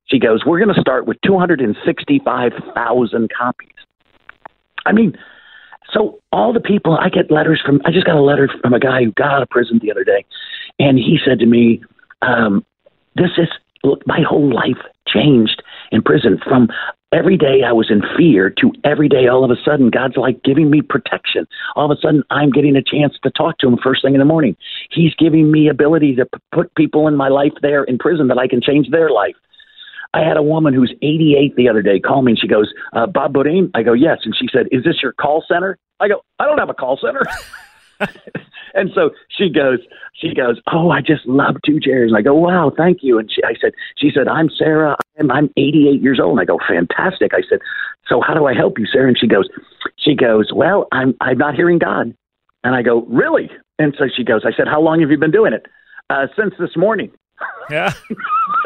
She 0.10 0.20
goes, 0.20 0.44
we're 0.46 0.60
going 0.60 0.74
to 0.74 0.82
start 0.82 1.06
with 1.06 1.18
two 1.26 1.38
hundred 1.38 1.62
and 1.62 1.76
sixty-five 1.86 2.52
thousand 2.74 3.30
copies. 3.38 3.70
I 4.86 4.92
mean. 4.92 5.18
So 5.92 6.20
all 6.32 6.54
the 6.54 6.60
people 6.60 6.96
I 6.96 7.10
get 7.10 7.32
letters 7.32 7.60
from 7.66 7.82
I 7.84 7.90
just 7.92 8.06
got 8.06 8.16
a 8.16 8.22
letter 8.22 8.48
from 8.62 8.76
a 8.76 8.80
guy 8.80 9.04
who 9.04 9.12
got 9.14 9.32
out 9.32 9.42
of 9.42 9.50
prison 9.50 9.80
the 9.82 9.90
other 9.90 10.04
day 10.04 10.24
and 10.78 11.00
he 11.00 11.18
said 11.26 11.40
to 11.40 11.48
me, 11.48 11.82
um, 12.22 12.64
this 13.16 13.32
is 13.40 13.48
look, 13.84 14.06
my 14.06 14.20
whole 14.22 14.54
life 14.54 14.78
changed 15.08 15.64
in 15.92 16.04
prison 16.04 16.40
from 16.48 16.70
every 17.12 17.38
day 17.38 17.64
I 17.66 17.72
was 17.72 17.90
in 17.90 18.04
fear 18.16 18.52
to 18.62 18.72
every 18.84 19.10
day 19.10 19.26
all 19.26 19.44
of 19.44 19.50
a 19.50 19.56
sudden 19.66 19.90
God's 19.90 20.16
like 20.16 20.44
giving 20.44 20.70
me 20.70 20.84
protection. 20.84 21.48
All 21.76 21.92
of 21.92 21.98
a 21.98 22.00
sudden 22.00 22.22
I'm 22.30 22.52
getting 22.52 22.76
a 22.76 22.84
chance 22.84 23.18
to 23.24 23.32
talk 23.32 23.58
to 23.58 23.68
him 23.68 23.80
first 23.84 24.04
thing 24.04 24.14
in 24.14 24.20
the 24.20 24.26
morning. 24.26 24.56
He's 24.92 25.16
giving 25.16 25.52
me 25.52 25.70
ability 25.70 26.18
to 26.18 26.26
p- 26.26 26.40
put 26.52 26.76
people 26.76 27.08
in 27.08 27.16
my 27.16 27.30
life 27.30 27.54
there 27.64 27.84
in 27.84 27.98
prison 27.98 28.28
that 28.28 28.38
I 28.38 28.48
can 28.48 28.62
change 28.62 28.92
their 28.92 29.10
life. 29.10 29.36
I 30.14 30.22
had 30.22 30.38
a 30.38 30.44
woman 30.44 30.74
who's 30.74 30.94
88 31.02 31.56
the 31.56 31.70
other 31.70 31.82
day 31.82 32.00
call 32.00 32.22
me 32.22 32.32
and 32.32 32.40
she 32.40 32.48
goes, 32.48 32.74
uh, 32.94 33.06
Bob 33.06 33.34
Beaudine? 33.34 33.70
I 33.76 33.84
go, 33.84 33.94
yes. 33.94 34.20
And 34.24 34.36
she 34.36 34.48
said, 34.52 34.68
is 34.72 34.84
this 34.84 35.02
your 35.04 35.14
call 35.14 35.44
center? 35.48 35.78
I 36.00 36.08
go, 36.08 36.22
I 36.40 36.46
don't 36.46 36.58
have 36.58 36.70
a 36.70 36.74
call 36.74 36.98
center. 36.98 37.22
and 38.74 38.90
so 38.96 39.12
she 39.30 39.50
goes, 39.50 39.80
she 40.14 40.34
goes, 40.34 40.60
oh, 40.72 40.90
I 40.90 41.02
just 41.02 41.26
love 41.28 41.58
two 41.66 41.80
chairs. 41.80 42.10
And 42.10 42.18
I 42.18 42.22
go, 42.22 42.34
wow, 42.34 42.72
thank 42.76 43.00
you. 43.02 43.20
And 43.20 43.32
she, 43.32 43.44
I 43.44 43.54
said, 43.62 43.74
she 43.98 44.10
said, 44.14 44.28
I'm 44.28 44.50
Sarah. 44.50 44.96
I'm, 45.20 45.30
I'm 45.32 45.50
88 45.58 46.02
years 46.02 46.20
old. 46.20 46.32
And 46.32 46.42
I 46.42 46.46
go, 46.46 46.60
fantastic. 46.68 47.34
I 47.34 47.42
said, 47.48 47.60
so 48.08 48.22
how 48.26 48.34
do 48.34 48.48
I 48.48 48.56
help 48.56 48.80
you, 48.80 48.88
Sarah? 48.92 49.10
And 49.10 49.18
she 49.18 49.28
goes, 49.28 49.48
she 49.98 50.16
goes, 50.16 50.52
well, 50.54 50.88
I'm, 50.92 51.14
I'm 51.22 51.38
not 51.38 51.56
hearing 51.56 51.78
God. 51.78 52.16
And 52.64 52.76
I 52.76 52.82
go, 52.82 53.04
really? 53.04 53.50
And 53.78 53.94
so 53.98 54.06
she 54.14 54.24
goes, 54.24 54.42
I 54.46 54.56
said, 54.56 54.68
how 54.68 54.82
long 54.82 55.00
have 55.02 55.12
you 55.12 55.18
been 55.18 55.32
doing 55.32 55.54
it? 55.54 55.68
Uh, 56.10 56.26
since 56.38 56.54
this 56.60 56.76
morning. 56.76 57.12
Yeah. 57.70 57.94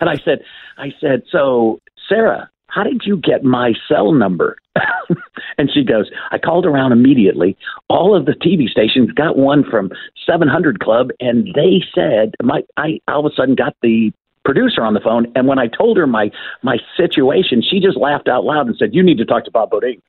and 0.00 0.08
I 0.08 0.16
said, 0.24 0.38
I 0.78 0.92
said, 1.00 1.24
so 1.28 1.80
Sarah, 2.08 2.48
how 2.68 2.84
did 2.84 3.02
you 3.04 3.16
get 3.16 3.42
my 3.42 3.72
cell 3.88 4.12
number? 4.12 4.58
and 5.58 5.68
she 5.74 5.82
goes, 5.82 6.08
I 6.30 6.38
called 6.38 6.66
around 6.66 6.92
immediately. 6.92 7.56
All 7.88 8.16
of 8.16 8.26
the 8.26 8.34
TV 8.34 8.68
stations 8.68 9.10
got 9.10 9.36
one 9.36 9.64
from 9.68 9.90
700 10.24 10.78
Club, 10.78 11.08
and 11.18 11.48
they 11.56 11.82
said, 11.92 12.36
my, 12.44 12.62
I 12.76 13.00
all 13.08 13.26
of 13.26 13.32
a 13.32 13.34
sudden 13.34 13.56
got 13.56 13.74
the 13.82 14.12
producer 14.46 14.82
on 14.82 14.94
the 14.94 15.00
phone, 15.00 15.26
and 15.34 15.46
when 15.48 15.58
I 15.58 15.66
told 15.66 15.98
her 15.98 16.06
my 16.06 16.30
my 16.62 16.78
situation, 16.96 17.62
she 17.62 17.80
just 17.80 17.98
laughed 17.98 18.28
out 18.28 18.44
loud 18.44 18.68
and 18.68 18.76
said, 18.78 18.94
"You 18.94 19.02
need 19.02 19.18
to 19.18 19.24
talk 19.26 19.44
to 19.44 19.50
Bob 19.50 19.70
Beaudine." 19.70 20.00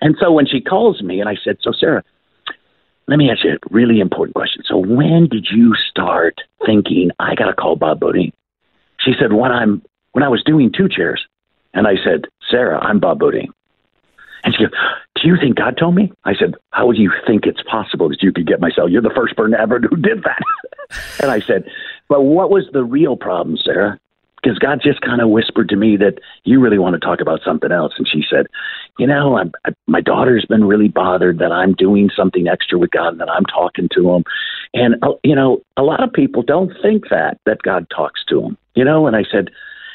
and 0.00 0.16
so 0.18 0.32
when 0.32 0.46
she 0.46 0.60
calls 0.60 1.02
me, 1.02 1.20
and 1.20 1.28
I 1.28 1.36
said, 1.44 1.58
"So 1.60 1.70
Sarah, 1.78 2.02
let 3.10 3.18
me 3.18 3.30
ask 3.30 3.44
you 3.44 3.52
a 3.52 3.58
really 3.70 4.00
important 4.00 4.34
question. 4.34 4.62
So 4.64 4.78
when 4.78 5.26
did 5.28 5.48
you 5.50 5.74
start 5.90 6.40
thinking 6.64 7.10
I 7.18 7.34
got 7.34 7.46
to 7.46 7.52
call 7.54 7.76
Bob 7.76 8.00
Beaudine?" 8.00 8.32
She 9.00 9.12
said, 9.20 9.32
"When 9.32 9.50
I'm 9.50 9.82
when 10.12 10.22
I 10.22 10.28
was 10.28 10.42
doing 10.44 10.72
two 10.72 10.88
chairs," 10.88 11.26
and 11.74 11.86
I 11.86 11.96
said, 12.04 12.26
"Sarah, 12.50 12.78
I'm 12.78 13.00
Bob 13.00 13.18
Beaudine." 13.18 13.50
And 14.44 14.54
she 14.54 14.64
goes, 14.64 14.72
Do 15.20 15.28
you 15.28 15.36
think 15.36 15.56
God 15.56 15.76
told 15.76 15.94
me? 15.94 16.12
I 16.24 16.34
said, 16.34 16.54
How 16.70 16.86
would 16.86 16.96
you 16.96 17.12
think 17.26 17.44
it's 17.44 17.62
possible 17.62 18.08
that 18.08 18.22
you 18.22 18.32
could 18.32 18.46
get 18.46 18.60
my 18.60 18.70
cell? 18.70 18.88
You're 18.88 19.02
the 19.02 19.12
first 19.14 19.36
person 19.36 19.54
ever 19.54 19.78
who 19.78 19.96
did 19.96 20.22
that. 20.22 20.40
and 21.22 21.30
I 21.30 21.40
said, 21.40 21.64
But 22.08 22.22
what 22.22 22.50
was 22.50 22.64
the 22.72 22.82
real 22.82 23.16
problem, 23.16 23.58
Sarah? 23.58 24.00
Because 24.42 24.58
God 24.58 24.80
just 24.82 25.00
kind 25.00 25.20
of 25.20 25.28
whispered 25.28 25.68
to 25.68 25.76
me 25.76 25.96
that 25.98 26.18
you 26.44 26.60
really 26.60 26.78
want 26.78 26.94
to 26.94 27.00
talk 27.00 27.20
about 27.20 27.40
something 27.44 27.70
else. 27.70 27.92
And 27.98 28.08
she 28.08 28.22
said, 28.28 28.46
You 28.98 29.06
know, 29.06 29.36
I'm, 29.36 29.52
I, 29.64 29.70
my 29.86 30.00
daughter's 30.00 30.46
been 30.48 30.64
really 30.64 30.88
bothered 30.88 31.38
that 31.38 31.52
I'm 31.52 31.74
doing 31.74 32.10
something 32.14 32.48
extra 32.48 32.78
with 32.78 32.90
God 32.90 33.08
and 33.08 33.20
that 33.20 33.30
I'm 33.30 33.44
talking 33.44 33.88
to 33.94 34.10
him. 34.10 34.24
And, 34.72 34.94
uh, 35.02 35.12
you 35.24 35.34
know, 35.34 35.60
a 35.76 35.82
lot 35.82 36.02
of 36.02 36.12
people 36.12 36.42
don't 36.42 36.72
think 36.82 37.08
that, 37.10 37.38
that 37.44 37.62
God 37.62 37.86
talks 37.94 38.24
to 38.28 38.40
them, 38.40 38.56
you 38.74 38.84
know? 38.84 39.06
And 39.06 39.16
I 39.16 39.24
said, 39.30 39.50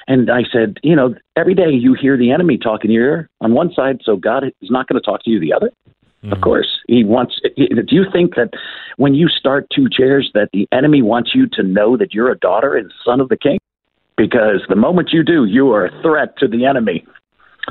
and 0.08 0.30
I 0.30 0.44
said, 0.52 0.78
you 0.84 0.96
know, 0.96 1.16
every 1.36 1.56
day 1.56 1.70
you 1.72 1.96
hear 2.00 2.18
the 2.18 2.32
enemy 2.32 2.58
talking 2.58 2.90
to 2.90 2.94
your 2.94 3.06
ear 3.06 3.30
on 3.42 3.54
one 3.54 3.74
side, 3.74 4.02
so 4.04 4.16
God 4.16 4.44
is 4.44 4.70
not 4.70 4.88
going 4.88 5.02
to 5.02 5.06
talk 5.06 5.24
to 5.24 5.30
you 5.32 5.40
the 5.40 5.54
other. 5.54 5.72
Mm-hmm. 6.24 6.34
Of 6.34 6.42
course, 6.42 6.68
He 6.88 7.04
wants. 7.04 7.40
Do 7.56 7.84
you 7.90 8.06
think 8.12 8.36
that 8.36 8.52
when 8.98 9.16
you 9.16 9.28
start 9.28 9.68
two 9.74 9.88
chairs, 9.90 10.30
that 10.34 10.50
the 10.54 10.68
enemy 10.72 11.02
wants 11.02 11.32
you 11.34 11.48
to 11.54 11.64
know 11.64 11.98
that 11.98 12.14
you're 12.14 12.32
a 12.32 12.38
daughter 12.38 12.76
and 12.76 12.92
son 13.04 13.20
of 13.20 13.30
the 13.30 13.38
King? 13.38 13.58
Because 14.18 14.62
the 14.70 14.76
moment 14.76 15.10
you 15.12 15.24
do, 15.24 15.46
you 15.46 15.72
are 15.72 15.86
a 15.86 16.02
threat 16.02 16.38
to 16.38 16.48
the 16.48 16.66
enemy, 16.66 17.06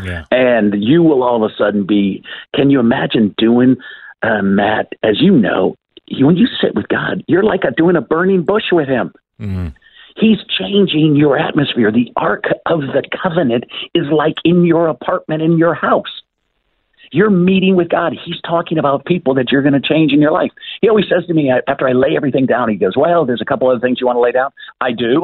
Yeah. 0.02 0.24
and 0.30 0.74
you 0.82 1.02
will 1.02 1.22
all 1.22 1.42
of 1.42 1.50
a 1.50 1.54
sudden 1.54 1.84
be. 1.86 2.22
Can 2.54 2.70
you 2.70 2.80
imagine 2.80 3.34
doing, 3.38 3.76
uh, 4.22 4.42
Matt? 4.42 4.92
As 5.02 5.20
you 5.22 5.32
know, 5.32 5.74
you, 6.06 6.26
when 6.26 6.36
you 6.36 6.46
sit 6.60 6.74
with 6.74 6.88
God, 6.88 7.22
you're 7.28 7.42
like 7.42 7.64
a, 7.64 7.70
doing 7.70 7.96
a 7.96 8.02
burning 8.02 8.42
bush 8.42 8.72
with 8.72 8.88
Him. 8.88 9.12
Mhm. 9.40 9.72
He's 10.16 10.38
changing 10.58 11.16
your 11.16 11.36
atmosphere. 11.38 11.90
The 11.90 12.12
Ark 12.16 12.44
of 12.66 12.80
the 12.82 13.02
Covenant 13.22 13.64
is 13.94 14.06
like 14.12 14.36
in 14.44 14.64
your 14.64 14.86
apartment, 14.88 15.42
in 15.42 15.58
your 15.58 15.74
house. 15.74 16.22
You're 17.12 17.30
meeting 17.30 17.76
with 17.76 17.88
God. 17.88 18.12
He's 18.24 18.40
talking 18.40 18.78
about 18.78 19.04
people 19.04 19.34
that 19.34 19.50
you're 19.50 19.62
going 19.62 19.80
to 19.80 19.80
change 19.80 20.12
in 20.12 20.20
your 20.20 20.32
life. 20.32 20.50
He 20.80 20.88
always 20.88 21.06
says 21.08 21.26
to 21.26 21.34
me 21.34 21.50
uh, 21.50 21.60
after 21.68 21.88
I 21.88 21.92
lay 21.92 22.16
everything 22.16 22.46
down, 22.46 22.68
he 22.68 22.76
goes, 22.76 22.96
Well, 22.96 23.24
there's 23.24 23.42
a 23.42 23.44
couple 23.44 23.68
other 23.68 23.80
things 23.80 24.00
you 24.00 24.06
want 24.06 24.16
to 24.16 24.20
lay 24.20 24.32
down. 24.32 24.50
I 24.80 24.92
do. 24.92 25.22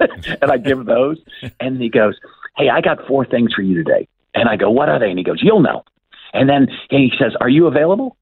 and 0.42 0.50
I 0.50 0.56
give 0.56 0.86
those. 0.86 1.18
And 1.58 1.80
he 1.80 1.88
goes, 1.88 2.16
Hey, 2.56 2.68
I 2.68 2.80
got 2.80 3.06
four 3.06 3.24
things 3.24 3.52
for 3.54 3.62
you 3.62 3.74
today. 3.82 4.08
And 4.34 4.48
I 4.48 4.56
go, 4.56 4.70
What 4.70 4.88
are 4.88 4.98
they? 4.98 5.10
And 5.10 5.18
he 5.18 5.24
goes, 5.24 5.40
You'll 5.42 5.62
know. 5.62 5.84
And 6.32 6.48
then 6.48 6.68
he 6.90 7.10
says, 7.18 7.32
Are 7.40 7.48
you 7.48 7.66
available? 7.66 8.16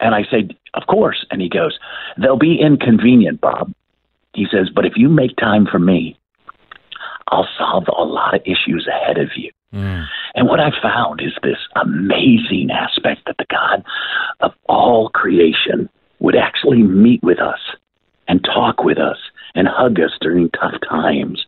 And 0.00 0.14
I 0.14 0.22
say, 0.30 0.48
Of 0.74 0.86
course. 0.86 1.26
And 1.30 1.40
he 1.40 1.48
goes, 1.48 1.78
They'll 2.20 2.38
be 2.38 2.58
inconvenient, 2.60 3.40
Bob. 3.40 3.72
He 4.34 4.46
says, 4.50 4.70
But 4.74 4.86
if 4.86 4.92
you 4.96 5.08
make 5.08 5.36
time 5.36 5.66
for 5.70 5.78
me, 5.78 6.18
I'll 7.30 7.48
solve 7.58 7.84
a 7.88 8.04
lot 8.04 8.34
of 8.34 8.42
issues 8.44 8.88
ahead 8.88 9.18
of 9.18 9.30
you. 9.36 9.50
Mm. 9.72 10.06
And 10.34 10.48
what 10.48 10.60
I 10.60 10.70
found 10.82 11.20
is 11.20 11.32
this 11.42 11.58
amazing 11.76 12.70
aspect 12.70 13.22
that 13.26 13.36
the 13.38 13.46
God 13.50 13.84
of 14.40 14.52
all 14.68 15.10
creation 15.10 15.88
would 16.20 16.36
actually 16.36 16.82
meet 16.82 17.22
with 17.22 17.38
us 17.38 17.60
and 18.28 18.44
talk 18.44 18.82
with 18.82 18.98
us 18.98 19.18
and 19.54 19.68
hug 19.68 20.00
us 20.00 20.12
during 20.20 20.50
tough 20.50 20.74
times. 20.88 21.44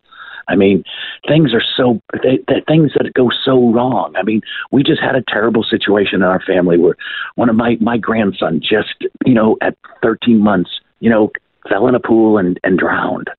I 0.47 0.55
mean, 0.55 0.83
things 1.27 1.53
are 1.53 1.63
so 1.77 2.01
they, 2.23 2.39
they, 2.47 2.61
things 2.67 2.91
that 2.95 3.13
go 3.13 3.29
so 3.43 3.71
wrong. 3.71 4.13
I 4.17 4.23
mean, 4.23 4.41
we 4.71 4.83
just 4.83 5.01
had 5.01 5.15
a 5.15 5.23
terrible 5.27 5.63
situation 5.63 6.15
in 6.15 6.23
our 6.23 6.41
family 6.41 6.77
where 6.77 6.97
one 7.35 7.49
of 7.49 7.55
my 7.55 7.77
my 7.79 7.97
grandson 7.97 8.59
just 8.59 8.95
you 9.25 9.33
know 9.33 9.57
at 9.61 9.77
13 10.03 10.39
months 10.39 10.71
you 10.99 11.09
know 11.09 11.31
fell 11.69 11.87
in 11.87 11.95
a 11.95 11.99
pool 11.99 12.37
and 12.37 12.59
and 12.63 12.77
drowned 12.77 13.29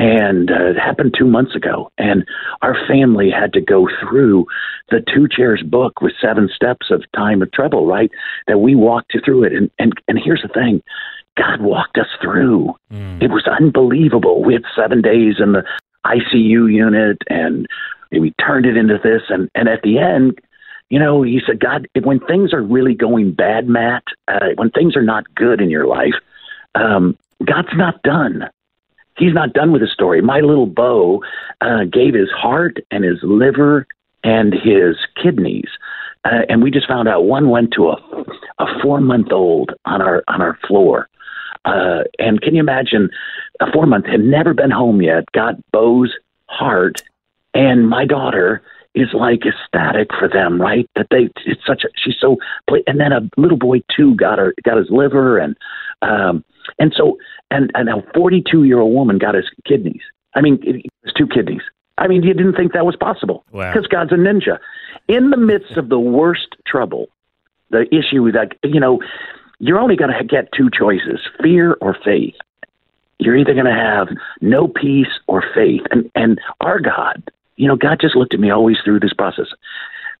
and 0.00 0.50
uh, 0.50 0.70
it 0.70 0.78
happened 0.78 1.14
two 1.16 1.26
months 1.26 1.54
ago. 1.54 1.90
And 1.98 2.24
our 2.62 2.74
family 2.88 3.30
had 3.30 3.52
to 3.52 3.60
go 3.60 3.86
through 4.00 4.46
the 4.88 5.04
two 5.14 5.28
chairs 5.28 5.62
book 5.62 6.00
with 6.00 6.14
seven 6.20 6.48
steps 6.54 6.86
of 6.90 7.04
time 7.14 7.42
of 7.42 7.52
trouble, 7.52 7.86
right? 7.86 8.10
That 8.46 8.58
we 8.58 8.74
walked 8.74 9.14
through 9.22 9.44
it. 9.44 9.52
And 9.52 9.70
and 9.78 9.92
and 10.08 10.18
here's 10.18 10.42
the 10.42 10.48
thing, 10.48 10.82
God 11.36 11.60
walked 11.60 11.98
us 11.98 12.06
through. 12.22 12.74
It 13.20 13.30
was 13.30 13.46
unbelievable. 13.46 14.42
We 14.42 14.54
had 14.54 14.64
seven 14.74 15.02
days 15.02 15.34
in 15.38 15.52
the 15.52 15.64
ICU 16.06 16.72
unit, 16.72 17.18
and 17.28 17.66
we 18.10 18.32
turned 18.40 18.64
it 18.64 18.78
into 18.78 18.98
this. 19.02 19.22
And 19.28 19.50
and 19.54 19.68
at 19.68 19.82
the 19.82 19.98
end. 19.98 20.40
You 20.92 20.98
know, 20.98 21.22
he 21.22 21.40
said, 21.46 21.60
God, 21.60 21.86
when 22.02 22.18
things 22.18 22.52
are 22.52 22.60
really 22.60 22.94
going 22.94 23.30
bad, 23.30 23.68
Matt, 23.68 24.02
uh, 24.26 24.48
when 24.56 24.70
things 24.70 24.96
are 24.96 25.04
not 25.04 25.32
good 25.36 25.60
in 25.60 25.70
your 25.70 25.86
life, 25.86 26.16
um, 26.74 27.16
God's 27.44 27.76
not 27.76 28.02
done 28.02 28.50
he's 29.16 29.34
not 29.34 29.52
done 29.52 29.72
with 29.72 29.82
the 29.82 29.88
story. 29.88 30.20
My 30.20 30.40
little 30.40 30.66
Bo 30.66 31.22
uh, 31.60 31.84
gave 31.84 32.14
his 32.14 32.30
heart 32.30 32.78
and 32.90 33.04
his 33.04 33.18
liver 33.22 33.86
and 34.24 34.52
his 34.52 34.96
kidneys, 35.22 35.68
uh, 36.24 36.42
and 36.48 36.62
we 36.62 36.70
just 36.70 36.88
found 36.88 37.08
out 37.08 37.24
one 37.24 37.48
went 37.50 37.72
to 37.72 37.88
a 37.88 37.96
a 38.58 38.80
four 38.82 39.00
month 39.00 39.32
old 39.32 39.72
on 39.84 40.02
our 40.02 40.22
on 40.28 40.42
our 40.42 40.58
floor. 40.66 41.08
Uh, 41.64 42.04
and 42.18 42.40
can 42.40 42.54
you 42.54 42.60
imagine 42.60 43.10
a 43.60 43.70
four 43.72 43.86
month 43.86 44.06
had 44.06 44.20
never 44.20 44.54
been 44.54 44.70
home 44.70 45.02
yet, 45.02 45.24
got 45.32 45.54
Bo's 45.72 46.14
heart, 46.46 47.02
and 47.54 47.88
my 47.88 48.04
daughter 48.04 48.62
is 48.94 49.08
like 49.12 49.42
ecstatic 49.46 50.08
for 50.18 50.28
them, 50.28 50.60
right? 50.60 50.88
That 50.96 51.06
they 51.10 51.28
it's 51.46 51.64
such 51.66 51.84
a 51.84 51.88
she's 51.96 52.16
so 52.20 52.38
and 52.86 53.00
then 53.00 53.12
a 53.12 53.28
little 53.36 53.58
boy 53.58 53.82
too 53.94 54.14
got 54.16 54.38
her 54.38 54.54
got 54.64 54.78
his 54.78 54.90
liver 54.90 55.38
and 55.38 55.56
um 56.02 56.44
and 56.78 56.92
so 56.96 57.18
and 57.50 57.70
and 57.74 57.88
a 57.88 58.02
42 58.14 58.64
year 58.64 58.80
old 58.80 58.94
woman 58.94 59.18
got 59.18 59.34
his 59.34 59.46
kidneys. 59.66 60.02
I 60.34 60.40
mean, 60.40 60.60
his 60.62 61.12
two 61.16 61.26
kidneys. 61.26 61.62
I 61.98 62.06
mean, 62.06 62.22
you 62.22 62.32
didn't 62.32 62.54
think 62.54 62.72
that 62.72 62.86
was 62.86 62.96
possible 62.96 63.44
Wow. 63.52 63.72
because 63.72 63.86
God's 63.88 64.12
a 64.12 64.16
ninja. 64.16 64.58
In 65.08 65.30
the 65.30 65.36
midst 65.36 65.76
of 65.76 65.88
the 65.88 65.98
worst 65.98 66.56
trouble, 66.66 67.08
the 67.70 67.86
issue 67.94 68.30
that 68.32 68.52
you 68.62 68.80
know, 68.80 69.00
you're 69.58 69.78
only 69.80 69.96
going 69.96 70.12
to 70.16 70.24
get 70.24 70.48
two 70.56 70.70
choices: 70.70 71.20
fear 71.42 71.76
or 71.80 71.96
faith. 72.04 72.34
You're 73.18 73.36
either 73.36 73.52
going 73.52 73.66
to 73.66 73.72
have 73.72 74.08
no 74.40 74.66
peace 74.68 75.12
or 75.26 75.42
faith. 75.54 75.82
And 75.90 76.10
and 76.14 76.40
our 76.60 76.78
God, 76.80 77.30
you 77.56 77.68
know, 77.68 77.76
God 77.76 77.98
just 78.00 78.16
looked 78.16 78.32
at 78.32 78.40
me 78.40 78.50
always 78.50 78.78
through 78.84 79.00
this 79.00 79.12
process. 79.12 79.48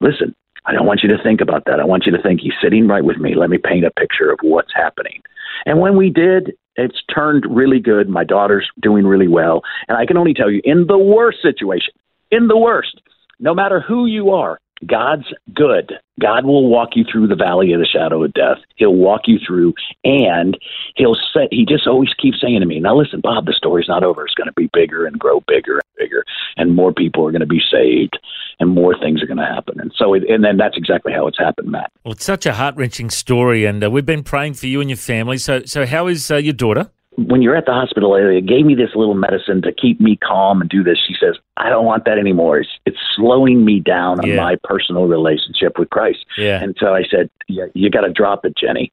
Listen, 0.00 0.34
I 0.70 0.72
don't 0.72 0.86
want 0.86 1.00
you 1.02 1.08
to 1.08 1.20
think 1.20 1.40
about 1.40 1.64
that. 1.66 1.80
I 1.80 1.84
want 1.84 2.06
you 2.06 2.12
to 2.12 2.22
think 2.22 2.40
He's 2.40 2.52
sitting 2.62 2.86
right 2.86 3.04
with 3.04 3.16
me. 3.16 3.34
Let 3.34 3.50
me 3.50 3.58
paint 3.58 3.84
a 3.84 3.90
picture 3.90 4.30
of 4.30 4.38
what's 4.42 4.72
happening. 4.72 5.20
And 5.66 5.80
when 5.80 5.96
we 5.96 6.10
did, 6.10 6.52
it's 6.76 7.02
turned 7.12 7.44
really 7.50 7.80
good. 7.80 8.08
My 8.08 8.22
daughter's 8.22 8.70
doing 8.80 9.04
really 9.04 9.26
well. 9.26 9.62
And 9.88 9.98
I 9.98 10.06
can 10.06 10.16
only 10.16 10.32
tell 10.32 10.48
you, 10.48 10.60
in 10.62 10.86
the 10.86 10.96
worst 10.96 11.38
situation, 11.42 11.92
in 12.30 12.46
the 12.46 12.56
worst, 12.56 13.00
no 13.40 13.52
matter 13.52 13.80
who 13.80 14.06
you 14.06 14.30
are, 14.30 14.60
God's 14.86 15.26
good. 15.54 15.92
God 16.20 16.44
will 16.44 16.68
walk 16.68 16.90
you 16.94 17.04
through 17.10 17.28
the 17.28 17.36
valley 17.36 17.72
of 17.72 17.80
the 17.80 17.86
shadow 17.86 18.24
of 18.24 18.32
death. 18.32 18.58
He'll 18.76 18.94
walk 18.94 19.22
you 19.26 19.38
through, 19.46 19.74
and 20.04 20.56
he'll 20.96 21.16
say. 21.34 21.48
He 21.50 21.66
just 21.66 21.86
always 21.86 22.12
keeps 22.14 22.40
saying 22.40 22.60
to 22.60 22.66
me, 22.66 22.80
"Now 22.80 22.96
listen, 22.96 23.20
Bob, 23.20 23.46
the 23.46 23.52
story's 23.52 23.88
not 23.88 24.04
over. 24.04 24.24
It's 24.24 24.34
going 24.34 24.48
to 24.48 24.54
be 24.54 24.70
bigger 24.72 25.06
and 25.06 25.18
grow 25.18 25.40
bigger 25.46 25.74
and 25.74 25.82
bigger, 25.98 26.24
and 26.56 26.74
more 26.74 26.92
people 26.92 27.26
are 27.26 27.30
going 27.30 27.40
to 27.40 27.46
be 27.46 27.60
saved, 27.70 28.18
and 28.58 28.70
more 28.70 28.98
things 28.98 29.22
are 29.22 29.26
going 29.26 29.38
to 29.38 29.44
happen." 29.44 29.80
And 29.80 29.92
so, 29.96 30.14
it, 30.14 30.24
and 30.28 30.44
then 30.44 30.56
that's 30.56 30.76
exactly 30.76 31.12
how 31.12 31.26
it's 31.26 31.38
happened, 31.38 31.70
Matt. 31.70 31.92
Well, 32.04 32.12
it's 32.12 32.24
such 32.24 32.46
a 32.46 32.54
heart 32.54 32.76
wrenching 32.76 33.10
story, 33.10 33.64
and 33.66 33.84
uh, 33.84 33.90
we've 33.90 34.06
been 34.06 34.24
praying 34.24 34.54
for 34.54 34.66
you 34.66 34.80
and 34.80 34.88
your 34.88 34.96
family. 34.96 35.38
So, 35.38 35.64
so 35.64 35.86
how 35.86 36.06
is 36.06 36.30
uh, 36.30 36.36
your 36.36 36.54
daughter? 36.54 36.90
When 37.16 37.42
you're 37.42 37.56
at 37.56 37.66
the 37.66 37.72
hospital, 37.72 38.12
they 38.12 38.40
gave 38.40 38.64
me 38.64 38.74
this 38.74 38.90
little 38.94 39.14
medicine 39.14 39.62
to 39.62 39.72
keep 39.72 40.00
me 40.00 40.16
calm 40.16 40.60
and 40.60 40.70
do 40.70 40.82
this. 40.82 40.98
She 41.06 41.14
says, 41.20 41.36
I 41.56 41.68
don't 41.68 41.84
want 41.84 42.04
that 42.04 42.18
anymore. 42.18 42.60
It's, 42.60 42.70
it's 42.86 42.98
slowing 43.16 43.64
me 43.64 43.80
down 43.80 44.20
on 44.20 44.36
my 44.36 44.56
personal 44.64 45.06
relationship 45.06 45.78
with 45.78 45.90
Christ. 45.90 46.24
Yeah. 46.38 46.62
And 46.62 46.76
so 46.78 46.94
I 46.94 47.02
said, 47.10 47.28
yeah, 47.48 47.66
you 47.74 47.90
got 47.90 48.02
to 48.02 48.12
drop 48.12 48.44
it, 48.44 48.56
Jenny. 48.56 48.92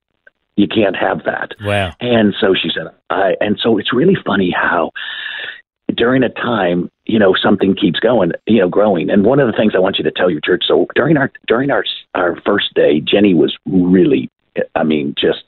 You 0.56 0.68
can't 0.68 0.96
have 0.96 1.24
that. 1.26 1.52
Wow. 1.62 1.94
And 2.00 2.34
so 2.42 2.56
she 2.56 2.70
said, 2.74 2.88
I, 3.12 3.36
and 3.40 3.60
so 3.62 3.78
it's 3.78 3.94
really 3.94 4.18
funny 4.26 4.52
how 4.52 4.92
during 5.96 6.24
a 6.24 6.30
time, 6.30 6.90
you 7.06 7.20
know, 7.20 7.36
something 7.42 7.76
keeps 7.76 8.00
going, 8.00 8.32
you 8.48 8.60
know, 8.60 8.68
growing. 8.68 9.10
And 9.12 9.24
one 9.24 9.40
of 9.40 9.48
the 9.48 9.54
things 9.56 9.74
I 9.76 9.80
want 9.80 10.00
you 10.00 10.04
to 10.04 10.12
tell 10.12 10.32
your 10.32 10.42
church. 10.42 10.64
So 10.68 10.88
during 10.96 11.16
our, 11.18 11.32
during 11.46 11.70
our, 11.70 11.86
our 12.16 12.42
first 12.42 12.74
day, 12.74 13.00
Jenny 13.00 13.36
was 13.36 13.56
really, 13.68 14.32
I 14.74 14.84
mean, 14.84 15.14
just 15.18 15.44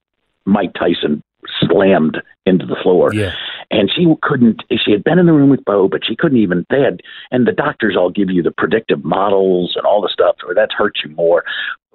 Mike 0.45 0.73
Tyson 0.75 1.23
slammed 1.61 2.21
into 2.45 2.65
the 2.65 2.77
floor. 2.81 3.13
Yeah. 3.13 3.33
And 3.71 3.91
she 3.95 4.05
couldn't, 4.23 4.63
she 4.83 4.91
had 4.91 5.03
been 5.03 5.19
in 5.19 5.27
the 5.27 5.33
room 5.33 5.49
with 5.49 5.63
Bo, 5.63 5.87
but 5.87 6.01
she 6.05 6.15
couldn't 6.15 6.39
even, 6.39 6.65
they 6.69 6.81
had, 6.81 7.01
and 7.29 7.47
the 7.47 7.51
doctors 7.51 7.95
all 7.95 8.09
give 8.09 8.31
you 8.31 8.41
the 8.41 8.51
predictive 8.51 9.05
models 9.05 9.73
and 9.75 9.85
all 9.85 10.01
the 10.01 10.09
stuff, 10.11 10.37
or 10.47 10.55
that's 10.55 10.73
hurt 10.73 10.97
you 11.03 11.11
more. 11.11 11.43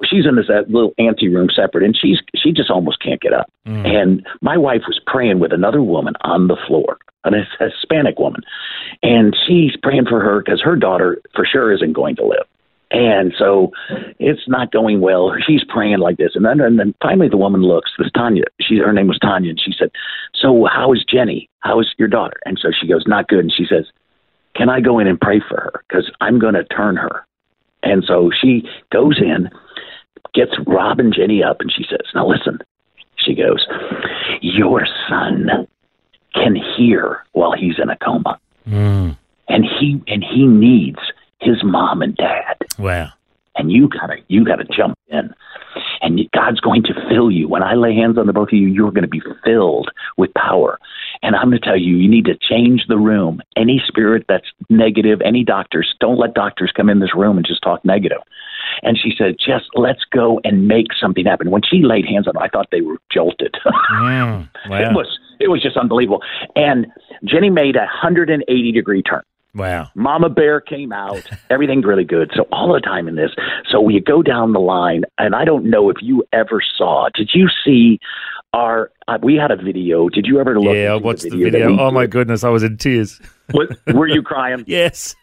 She's 0.05 0.27
in 0.27 0.37
this 0.37 0.47
that 0.49 0.71
little 0.71 0.93
ante 0.99 1.29
room 1.29 1.49
separate, 1.55 1.85
and 1.85 1.97
she's, 1.97 2.19
she 2.37 2.53
just 2.53 2.71
almost 2.71 3.03
can't 3.03 3.21
get 3.21 3.33
up. 3.33 3.51
Mm. 3.67 3.87
And 3.87 4.27
my 4.41 4.57
wife 4.57 4.83
was 4.87 5.01
praying 5.07 5.41
with 5.41 5.53
another 5.53 5.83
woman 5.83 6.15
on 6.23 6.47
the 6.47 6.57
floor, 6.67 6.99
an 7.25 7.35
Hispanic 7.59 8.19
woman. 8.19 8.43
And 9.03 9.37
she's 9.47 9.77
praying 9.83 10.07
for 10.09 10.21
her 10.21 10.43
because 10.45 10.61
her 10.63 10.77
daughter 10.77 11.21
for 11.35 11.45
sure 11.45 11.73
isn't 11.73 11.93
going 11.93 12.17
to 12.17 12.25
live. 12.25 12.47
And 12.95 13.35
so 13.37 13.73
it's 14.21 14.47
not 14.47 14.71
going 14.71 15.01
well. 15.01 15.35
She's 15.47 15.65
praying 15.69 15.99
like 15.99 16.17
this. 16.17 16.33
And 16.35 16.45
then, 16.45 16.61
and 16.61 16.79
then 16.79 16.95
finally 17.03 17.29
the 17.29 17.37
woman 17.37 17.63
looks, 17.63 17.91
this 17.99 18.11
Tanya, 18.15 18.45
she, 18.61 18.79
her 18.79 18.93
name 18.93 19.09
was 19.09 19.19
Tanya, 19.19 19.51
and 19.51 19.61
she 19.61 19.73
said, 19.77 19.91
So 20.35 20.67
how 20.73 20.93
is 20.93 21.05
Jenny? 21.05 21.51
How 21.59 21.81
is 21.81 21.93
your 21.99 22.09
daughter? 22.09 22.37
And 22.45 22.59
so 22.61 22.71
she 22.71 22.87
goes, 22.87 23.05
Not 23.07 23.27
good. 23.29 23.41
And 23.41 23.53
she 23.53 23.67
says, 23.69 23.87
Can 24.55 24.69
I 24.69 24.81
go 24.81 25.01
in 25.01 25.09
and 25.09 25.21
pray 25.21 25.41
for 25.41 25.57
her? 25.57 25.85
Because 25.89 26.09
I'm 26.21 26.39
going 26.39 26.55
to 26.55 26.65
turn 26.65 26.97
her. 26.97 27.27
And 27.83 28.05
so 28.07 28.31
she 28.41 28.63
goes 28.93 29.21
in, 29.21 29.51
gets 30.33 30.53
Rob 30.65 31.01
and 31.01 31.13
Jenny 31.13 31.43
up, 31.43 31.61
and 31.61 31.73
she 31.73 31.85
says, 31.91 32.07
Now 32.15 32.29
listen. 32.29 32.59
She 33.17 33.35
goes, 33.35 33.67
Your 34.41 34.87
son 35.09 35.67
can 36.33 36.55
hear 36.77 37.25
while 37.33 37.53
he's 37.53 37.79
in 37.83 37.91
a 37.91 37.97
coma. 37.97 38.39
Mm. 38.69 39.17
And 39.49 39.65
he 39.65 40.01
and 40.07 40.25
he 40.25 40.47
needs 40.47 40.99
his 41.45 41.63
mom 41.63 42.03
and 42.03 42.17
dad 42.17 42.57
Wow. 42.79 43.11
and 43.57 43.71
you 43.71 43.89
gotta 43.89 44.17
you 44.29 44.45
gotta 44.45 44.65
jump 44.65 44.97
in 45.09 45.33
and 46.03 46.21
god's 46.33 46.61
going 46.61 46.83
to 46.85 46.95
fill 47.09 47.31
you 47.31 47.49
when 47.49 47.63
i 47.63 47.75
lay 47.75 47.95
hands 47.95 48.17
on 48.19 48.27
the 48.27 48.33
both 48.33 48.49
of 48.49 48.55
you 48.55 48.67
you're 48.69 48.91
going 48.91 49.03
to 49.03 49.09
be 49.09 49.23
filled 49.45 49.91
with 50.17 50.33
power 50.35 50.79
and 51.23 51.35
i'm 51.37 51.49
going 51.51 51.61
to 51.61 51.65
tell 51.67 51.77
you 51.79 51.97
you 51.97 52.09
need 52.09 52.25
to 52.25 52.37
change 52.37 52.85
the 52.89 52.97
room 52.99 53.41
any 53.57 53.83
spirit 53.87 54.25
that's 54.29 54.47
negative 54.71 55.21
any 55.25 55.45
doctors 55.45 55.95
don't 56.01 56.19
let 56.19 56.35
doctors 56.35 56.73
come 56.77 56.89
in 56.89 57.01
this 57.01 57.15
room 57.15 57.37
and 57.37 57.47
just 57.47 57.63
talk 57.63 57.85
negative. 57.85 58.19
and 58.83 58.99
she 58.99 59.13
said 59.17 59.35
just 59.39 59.67
let's 59.75 60.05
go 60.11 60.41
and 60.45 60.67
make 60.69 60.89
something 61.01 61.25
happen 61.25 61.51
when 61.51 61.63
she 61.69 61.83
laid 61.83 62.05
hands 62.07 62.27
on 62.29 62.35
them 62.35 62.43
i 62.43 62.49
thought 62.49 62.69
they 62.71 62.81
were 62.81 62.99
jolted 63.13 63.55
Mm. 63.93 64.49
Wow. 64.69 64.79
it 64.81 64.95
was 64.95 65.19
it 65.41 65.49
was 65.49 65.63
just 65.63 65.77
unbelievable 65.77 66.23
and 66.57 66.87
jenny 67.25 67.51
made 67.51 67.77
a 67.77 67.81
180 67.81 68.73
degree 68.73 69.03
turn 69.03 69.23
Wow. 69.55 69.89
Mama 69.95 70.29
Bear 70.29 70.61
came 70.61 70.93
out. 70.93 71.23
Everything's 71.51 71.85
really 71.85 72.05
good. 72.05 72.31
So 72.35 72.47
all 72.51 72.73
the 72.73 72.81
time 72.81 73.07
in 73.09 73.15
this. 73.15 73.31
So 73.71 73.81
we 73.81 74.01
go 74.01 74.23
down 74.23 74.53
the 74.53 74.61
line, 74.61 75.05
and 75.19 75.35
I 75.35 75.45
don't 75.45 75.65
know 75.65 75.91
if 75.91 75.97
you 76.01 76.25
ever 76.33 76.61
saw. 76.77 77.09
Did 77.15 77.31
you 77.35 77.49
see 77.65 78.01
our? 78.53 78.91
Uh, 79.07 79.19
we 79.23 79.37
had 79.37 79.51
a 79.51 79.57
video. 79.57 80.09
Did 80.09 80.27
you 80.27 80.41
ever 80.41 80.59
look? 80.59 80.75
Yeah, 80.75 80.93
I 80.93 80.95
and 80.95 81.01
see 81.01 81.05
watched 81.05 81.23
the 81.23 81.31
video. 81.31 81.79
Oh 81.79 81.91
my 81.91 82.07
goodness, 82.07 82.43
I 82.43 82.49
was 82.49 82.63
in 82.63 82.77
tears. 82.79 83.21
Was- 83.53 83.77
were 83.93 84.09
you 84.09 84.23
crying? 84.23 84.65
Yes. 84.67 85.15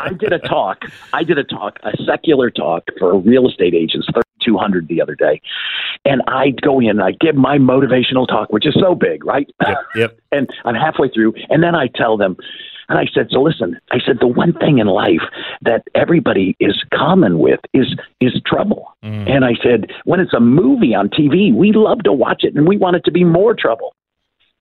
I 0.00 0.12
did 0.12 0.32
a 0.32 0.38
talk. 0.40 0.82
I 1.12 1.22
did 1.22 1.38
a 1.38 1.44
talk, 1.44 1.78
a 1.84 1.92
secular 2.04 2.50
talk 2.50 2.84
for 2.98 3.12
a 3.12 3.18
real 3.18 3.48
estate 3.48 3.74
agents, 3.74 4.08
3,200 4.12 4.88
the 4.88 5.00
other 5.00 5.14
day. 5.14 5.40
And 6.04 6.22
I 6.26 6.50
go 6.60 6.80
in 6.80 6.90
and 6.90 7.02
I 7.02 7.12
give 7.12 7.36
my 7.36 7.58
motivational 7.58 8.26
talk, 8.26 8.52
which 8.52 8.66
is 8.66 8.74
so 8.80 8.94
big, 8.96 9.24
right? 9.24 9.48
Yep. 9.64 9.76
Yep. 9.94 10.20
and 10.32 10.50
I'm 10.64 10.74
halfway 10.74 11.08
through, 11.08 11.34
and 11.48 11.62
then 11.62 11.74
I 11.76 11.86
tell 11.94 12.16
them, 12.16 12.36
and 12.92 12.98
I 12.98 13.06
said, 13.14 13.28
so 13.30 13.40
listen, 13.40 13.80
I 13.90 14.00
said 14.04 14.18
the 14.20 14.26
one 14.26 14.52
thing 14.52 14.76
in 14.76 14.86
life 14.86 15.22
that 15.62 15.82
everybody 15.94 16.54
is 16.60 16.84
common 16.92 17.38
with 17.38 17.58
is 17.72 17.86
is 18.20 18.38
trouble. 18.44 18.94
Mm. 19.02 19.34
And 19.34 19.44
I 19.46 19.54
said, 19.62 19.90
when 20.04 20.20
it's 20.20 20.34
a 20.34 20.40
movie 20.40 20.94
on 20.94 21.08
TV, 21.08 21.54
we 21.54 21.72
love 21.72 22.02
to 22.02 22.12
watch 22.12 22.44
it, 22.44 22.54
and 22.54 22.68
we 22.68 22.76
want 22.76 22.96
it 22.96 23.04
to 23.06 23.10
be 23.10 23.24
more 23.24 23.54
trouble. 23.54 23.94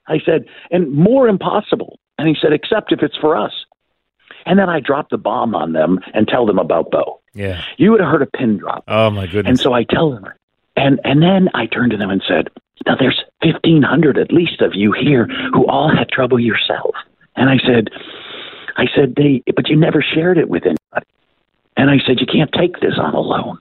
I 0.07 0.19
said, 0.25 0.45
and 0.71 0.93
more 0.93 1.27
impossible. 1.27 1.99
And 2.17 2.25
he 2.25 2.37
said, 2.41 2.53
except 2.53 2.93
if 2.93 3.03
it's 3.03 3.17
for 3.17 3.35
us. 3.35 3.51
And 4.45 4.57
then 4.57 4.69
I 4.69 4.79
drop 4.79 5.09
the 5.09 5.17
bomb 5.17 5.53
on 5.53 5.73
them 5.73 5.99
and 6.13 6.25
tell 6.25 6.45
them 6.45 6.57
about 6.57 6.89
Bo. 6.89 7.19
Yeah. 7.33 7.61
You 7.75 7.91
would 7.91 7.99
have 7.99 8.09
heard 8.09 8.21
a 8.21 8.37
pin 8.37 8.59
drop. 8.59 8.85
Oh 8.87 9.09
my 9.09 9.27
goodness. 9.27 9.49
And 9.49 9.59
so 9.59 9.73
I 9.73 9.83
tell 9.83 10.09
them, 10.09 10.23
and 10.77 11.01
and 11.03 11.21
then 11.21 11.49
I 11.53 11.65
turned 11.65 11.91
to 11.91 11.97
them 11.97 12.09
and 12.09 12.23
said, 12.25 12.47
"Now 12.85 12.95
there's 12.95 13.21
fifteen 13.43 13.83
hundred 13.83 14.17
at 14.17 14.31
least 14.31 14.61
of 14.61 14.71
you 14.73 14.93
here 14.93 15.27
who 15.53 15.67
all 15.67 15.93
had 15.93 16.07
trouble 16.07 16.39
yourself." 16.39 16.95
And 17.35 17.49
I 17.49 17.57
said, 17.65 17.89
"I 18.77 18.85
said 18.95 19.15
they, 19.15 19.43
but 19.55 19.69
you 19.69 19.75
never 19.75 20.01
shared 20.01 20.37
it 20.37 20.49
with 20.49 20.63
anybody." 20.63 21.07
And 21.81 21.89
I 21.89 21.97
said, 22.05 22.19
"You 22.21 22.27
can't 22.27 22.51
take 22.53 22.79
this 22.79 22.93
on 22.99 23.15
alone. 23.15 23.57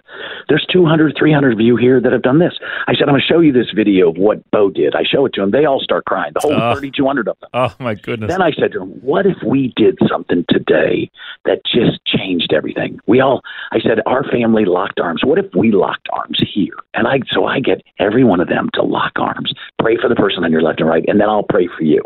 There's 0.50 0.66
200, 0.70 1.14
300 1.18 1.52
of 1.54 1.60
you 1.60 1.76
here 1.76 2.00
that 2.00 2.12
have 2.12 2.20
done 2.22 2.38
this." 2.38 2.52
I 2.86 2.92
said, 2.92 3.04
"I'm 3.08 3.14
going 3.14 3.22
to 3.22 3.26
show 3.26 3.40
you 3.40 3.50
this 3.52 3.70
video 3.74 4.10
of 4.10 4.18
what 4.18 4.38
Bo 4.50 4.68
did." 4.68 4.94
I 4.94 5.04
show 5.04 5.24
it 5.24 5.32
to 5.34 5.40
them. 5.40 5.52
They 5.52 5.64
all 5.64 5.80
start 5.80 6.04
crying. 6.04 6.32
The 6.34 6.40
whole 6.40 6.52
Oh. 6.52 6.74
3,200 6.74 7.28
of 7.28 7.38
them. 7.40 7.48
oh 7.54 7.74
my 7.80 7.94
goodness. 7.94 8.28
Then 8.30 8.42
I 8.42 8.52
said 8.52 8.72
to 8.72 8.82
him, 8.82 8.88
What 9.00 9.24
if 9.26 9.38
we 9.42 9.72
did 9.74 9.96
something 10.08 10.44
today 10.50 11.10
that 11.46 11.64
just 11.64 12.04
changed 12.04 12.52
everything? 12.52 13.00
We 13.06 13.20
all, 13.20 13.40
I 13.72 13.80
said, 13.80 14.00
our 14.06 14.22
family 14.24 14.64
locked 14.66 15.00
arms. 15.00 15.24
What 15.24 15.38
if 15.38 15.46
we 15.54 15.72
locked 15.72 16.08
arms 16.12 16.42
here? 16.54 16.74
And 16.94 17.06
I, 17.08 17.20
so 17.30 17.46
I 17.46 17.60
get 17.60 17.80
every 17.98 18.24
one 18.24 18.40
of 18.40 18.48
them 18.48 18.68
to 18.74 18.82
lock 18.82 19.12
arms, 19.18 19.52
pray 19.80 19.96
for 19.96 20.08
the 20.08 20.14
person 20.14 20.44
on 20.44 20.52
your 20.52 20.60
left 20.62 20.80
and 20.80 20.88
right, 20.88 21.04
and 21.08 21.18
then 21.20 21.28
I'll 21.30 21.42
pray 21.56 21.66
for 21.74 21.84
you. 21.84 22.02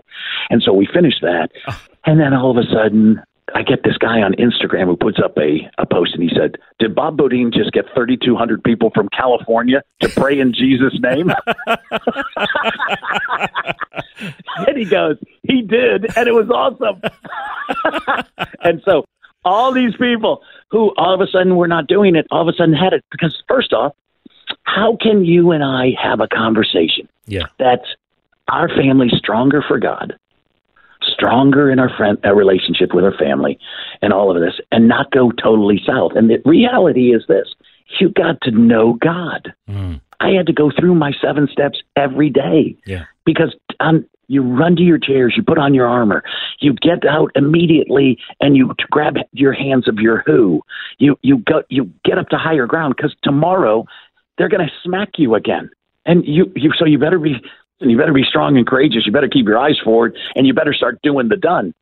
And 0.51 0.63
so 0.63 0.73
we 0.73 0.87
finished 0.87 1.23
that. 1.23 1.49
Ah. 1.67 1.83
And 2.07 2.21
then 2.21 2.33
all 2.35 2.51
of 2.51 2.59
a 2.59 2.69
sudden, 2.71 3.21
I 3.55 3.63
get 3.63 3.83
this 3.85 3.99
guy 3.99 4.23
on 4.23 4.33
Instagram 4.35 4.87
who 4.87 4.97
puts 4.97 5.19
up 5.23 5.37
a, 5.37 5.71
a 5.77 5.85
post 5.87 6.15
and 6.15 6.23
he 6.23 6.31
said, 6.35 6.57
Did 6.79 6.95
Bob 6.95 7.19
Beaudine 7.19 7.53
just 7.53 7.73
get 7.73 7.85
3,200 7.95 8.65
people 8.65 8.91
from 8.95 9.09
California 9.11 9.83
to 10.01 10.09
pray 10.09 10.41
in 10.41 10.55
Jesus' 10.55 10.99
name? 11.01 11.31
and 14.67 14.77
he 14.77 14.87
goes, 14.87 15.19
He 15.43 15.61
did. 15.61 16.17
And 16.17 16.27
it 16.27 16.33
was 16.33 16.49
awesome. 16.51 17.03
and 18.63 18.81
so 18.85 19.05
all 19.45 19.73
these 19.73 19.95
people 19.97 20.43
who 20.71 20.95
all 20.97 21.15
of 21.15 21.21
a 21.21 21.27
sudden 21.31 21.57
were 21.57 21.69
not 21.69 21.87
doing 21.87 22.17
it, 22.17 22.27
all 22.31 22.41
of 22.41 22.49
a 22.49 22.57
sudden 22.57 22.75
had 22.75 22.95
it. 22.95 23.05
Because, 23.11 23.43
first 23.47 23.73
off, 23.73 23.95
how 24.63 24.97
can 25.01 25.25
you 25.25 25.51
and 25.51 25.63
I 25.63 25.93
have 26.03 26.21
a 26.21 26.29
conversation 26.29 27.09
yeah. 27.27 27.45
that's 27.59 27.87
our 28.49 28.69
family 28.69 29.09
stronger 29.17 29.63
for 29.67 29.79
God, 29.79 30.17
stronger 31.13 31.71
in 31.71 31.79
our 31.79 31.95
friend 31.97 32.19
our 32.25 32.35
relationship 32.35 32.95
with 32.95 33.05
our 33.05 33.17
family, 33.17 33.59
and 34.03 34.13
all 34.13 34.35
of 34.35 34.41
this, 34.43 34.61
and 34.73 34.89
not 34.89 35.11
go 35.11 35.31
totally 35.31 35.81
south. 35.87 36.13
And 36.15 36.31
the 36.31 36.41
reality 36.45 37.15
is 37.15 37.25
this: 37.29 37.49
you 38.01 38.09
got 38.11 38.41
to 38.43 38.51
know 38.51 38.95
God. 38.95 39.53
Mm. 39.69 40.01
I 40.21 40.31
had 40.31 40.47
to 40.47 40.53
go 40.53 40.71
through 40.71 40.95
my 40.95 41.13
seven 41.21 41.49
steps 41.51 41.83
every 41.97 42.31
day 42.31 42.77
Yeah. 42.87 43.05
because 43.27 43.55
um, 43.81 44.07
you 44.29 44.43
run 44.43 44.75
to 44.77 44.83
your 44.83 44.99
chairs, 44.99 45.35
you 45.37 45.43
put 45.43 45.59
on 45.59 45.75
your 45.75 45.87
armor, 45.87 46.23
you 46.61 46.73
get 46.73 47.05
out 47.05 47.31
immediately, 47.35 48.19
and 48.41 48.57
you 48.57 48.73
grab 48.91 49.17
your 49.33 49.53
hands 49.53 49.87
of 49.87 49.99
your 49.99 50.23
who. 50.25 50.63
You 50.99 51.19
you 51.23 51.39
go 51.39 51.63
you 51.69 51.91
get 52.05 52.19
up 52.19 52.29
to 52.31 52.39
higher 52.39 52.67
ground 52.67 52.95
because 52.97 53.15
tomorrow 53.23 53.85
they're 54.39 54.49
going 54.49 54.67
to 54.67 54.73
smack 54.83 55.11
you 55.19 55.35
again, 55.35 55.71
and 56.07 56.25
you 56.27 56.51
you 56.57 56.73
so 56.79 56.87
you 56.87 56.99
better 56.99 57.19
be 57.19 57.35
you 57.81 57.97
better 57.97 58.13
be 58.13 58.25
strong 58.25 58.57
and 58.57 58.67
courageous. 58.67 59.05
You 59.07 59.13
better 59.13 59.29
keep 59.29 59.47
your 59.47 59.59
eyes 59.59 59.79
forward, 59.83 60.17
and 60.35 60.47
you 60.47 60.55
better 60.55 60.75
start 60.75 61.01
doing 61.03 61.29
the 61.29 61.37
done 61.37 61.75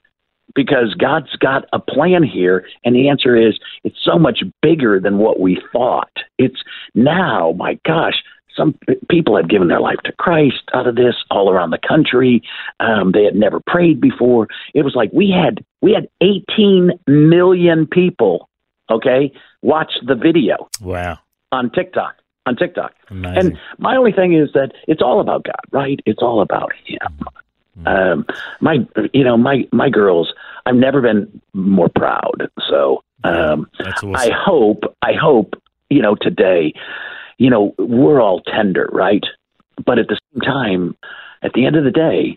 because 0.54 0.94
God's 0.94 1.34
got 1.36 1.64
a 1.72 1.78
plan 1.78 2.22
here, 2.22 2.66
and 2.84 2.94
the 2.94 3.08
answer 3.08 3.36
is 3.36 3.58
it's 3.84 3.96
so 4.04 4.18
much 4.18 4.42
bigger 4.60 5.00
than 5.00 5.18
what 5.18 5.40
we 5.40 5.60
thought. 5.72 6.10
It's 6.38 6.62
now, 6.94 7.52
my 7.56 7.78
gosh, 7.86 8.14
some 8.54 8.74
people 9.08 9.36
have 9.36 9.48
given 9.48 9.68
their 9.68 9.80
life 9.80 9.98
to 10.04 10.12
Christ 10.18 10.62
out 10.74 10.86
of 10.86 10.94
this 10.94 11.14
all 11.30 11.50
around 11.50 11.70
the 11.70 11.78
country. 11.86 12.42
Um, 12.80 13.12
they 13.12 13.24
had 13.24 13.34
never 13.34 13.60
prayed 13.66 13.98
before. 14.00 14.48
It 14.74 14.82
was 14.82 14.94
like 14.94 15.10
we 15.12 15.30
had 15.30 15.64
we 15.80 15.92
had 15.92 16.08
18 16.20 16.90
million 17.06 17.86
people, 17.86 18.48
okay, 18.90 19.32
watch 19.62 19.92
the 20.06 20.14
video 20.14 20.68
Wow. 20.82 21.18
on 21.50 21.70
TikTok. 21.70 22.16
On 22.46 22.56
TikTok. 22.56 22.92
Amazing. 23.08 23.38
And 23.38 23.58
my 23.78 23.96
only 23.96 24.12
thing 24.12 24.34
is 24.34 24.52
that 24.54 24.72
it's 24.88 25.00
all 25.00 25.20
about 25.20 25.44
God, 25.44 25.60
right? 25.70 26.00
It's 26.06 26.22
all 26.22 26.40
about 26.40 26.72
Him. 26.84 27.86
Um, 27.86 28.26
my, 28.60 28.86
you 29.12 29.24
know, 29.24 29.36
my 29.36 29.66
my 29.72 29.88
girls. 29.88 30.32
I've 30.66 30.76
never 30.76 31.00
been 31.00 31.40
more 31.54 31.88
proud. 31.88 32.50
So 32.68 33.02
um, 33.24 33.68
That's 33.78 34.02
I 34.02 34.30
hope, 34.30 34.84
I 35.02 35.12
hope, 35.12 35.60
you 35.90 36.02
know, 36.02 36.14
today, 36.14 36.72
you 37.38 37.50
know, 37.50 37.74
we're 37.78 38.20
all 38.20 38.40
tender, 38.40 38.88
right? 38.92 39.24
But 39.84 39.98
at 39.98 40.08
the 40.08 40.18
same 40.32 40.40
time, 40.40 40.96
at 41.42 41.52
the 41.54 41.66
end 41.66 41.76
of 41.76 41.84
the 41.84 41.90
day, 41.90 42.36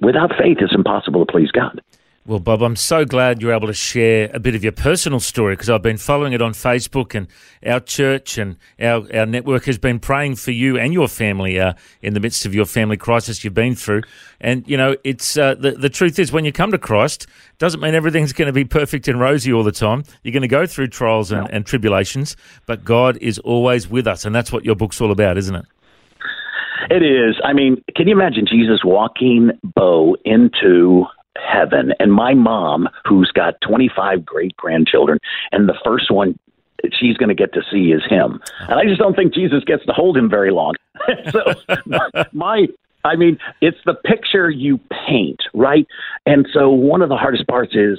without 0.00 0.30
faith, 0.36 0.58
it's 0.60 0.74
impossible 0.74 1.24
to 1.24 1.32
please 1.32 1.50
God. 1.50 1.80
Well, 2.26 2.38
Bob, 2.38 2.62
I'm 2.62 2.74
so 2.74 3.04
glad 3.04 3.42
you're 3.42 3.52
able 3.52 3.66
to 3.66 3.74
share 3.74 4.30
a 4.32 4.40
bit 4.40 4.54
of 4.54 4.62
your 4.62 4.72
personal 4.72 5.20
story 5.20 5.56
because 5.56 5.68
I've 5.68 5.82
been 5.82 5.98
following 5.98 6.32
it 6.32 6.40
on 6.40 6.54
Facebook 6.54 7.14
and 7.14 7.28
our 7.66 7.80
church 7.80 8.38
and 8.38 8.56
our, 8.80 9.06
our 9.14 9.26
network 9.26 9.66
has 9.66 9.76
been 9.76 9.98
praying 9.98 10.36
for 10.36 10.50
you 10.50 10.78
and 10.78 10.94
your 10.94 11.06
family 11.06 11.60
uh, 11.60 11.74
in 12.00 12.14
the 12.14 12.20
midst 12.20 12.46
of 12.46 12.54
your 12.54 12.64
family 12.64 12.96
crisis 12.96 13.44
you've 13.44 13.52
been 13.52 13.74
through. 13.74 14.04
And, 14.40 14.66
you 14.66 14.78
know, 14.78 14.96
it's 15.04 15.36
uh, 15.36 15.54
the, 15.56 15.72
the 15.72 15.90
truth 15.90 16.18
is 16.18 16.32
when 16.32 16.46
you 16.46 16.52
come 16.52 16.70
to 16.70 16.78
Christ, 16.78 17.26
doesn't 17.58 17.82
mean 17.82 17.94
everything's 17.94 18.32
going 18.32 18.46
to 18.46 18.54
be 18.54 18.64
perfect 18.64 19.06
and 19.06 19.20
rosy 19.20 19.52
all 19.52 19.62
the 19.62 19.70
time. 19.70 20.04
You're 20.22 20.32
going 20.32 20.40
to 20.40 20.48
go 20.48 20.64
through 20.64 20.88
trials 20.88 21.30
and, 21.30 21.46
and 21.50 21.66
tribulations, 21.66 22.38
but 22.64 22.86
God 22.86 23.18
is 23.18 23.38
always 23.40 23.86
with 23.86 24.06
us. 24.06 24.24
And 24.24 24.34
that's 24.34 24.50
what 24.50 24.64
your 24.64 24.76
book's 24.76 24.98
all 24.98 25.10
about, 25.10 25.36
isn't 25.36 25.56
it? 25.56 25.66
It 26.88 27.02
is. 27.02 27.38
I 27.44 27.52
mean, 27.52 27.84
can 27.94 28.08
you 28.08 28.14
imagine 28.14 28.46
Jesus 28.50 28.80
walking 28.82 29.50
Bo 29.62 30.16
into 30.24 31.04
heaven. 31.36 31.92
And 31.98 32.12
my 32.12 32.34
mom, 32.34 32.88
who's 33.06 33.30
got 33.30 33.60
25 33.60 34.24
great 34.24 34.56
grandchildren, 34.56 35.18
and 35.52 35.68
the 35.68 35.78
first 35.84 36.10
one 36.10 36.38
she's 36.92 37.16
going 37.16 37.30
to 37.30 37.34
get 37.34 37.52
to 37.54 37.62
see 37.70 37.92
is 37.92 38.02
him. 38.08 38.40
And 38.60 38.78
I 38.78 38.84
just 38.84 38.98
don't 38.98 39.16
think 39.16 39.32
Jesus 39.32 39.64
gets 39.64 39.84
to 39.86 39.92
hold 39.92 40.16
him 40.16 40.28
very 40.28 40.50
long. 40.50 40.74
so 41.30 41.54
my 42.32 42.66
I 43.04 43.16
mean, 43.16 43.38
it's 43.60 43.76
the 43.84 43.94
picture 43.94 44.48
you 44.48 44.80
paint, 45.06 45.40
right? 45.52 45.86
And 46.24 46.48
so 46.52 46.70
one 46.70 47.02
of 47.02 47.10
the 47.10 47.16
hardest 47.16 47.46
parts 47.46 47.74
is 47.74 47.98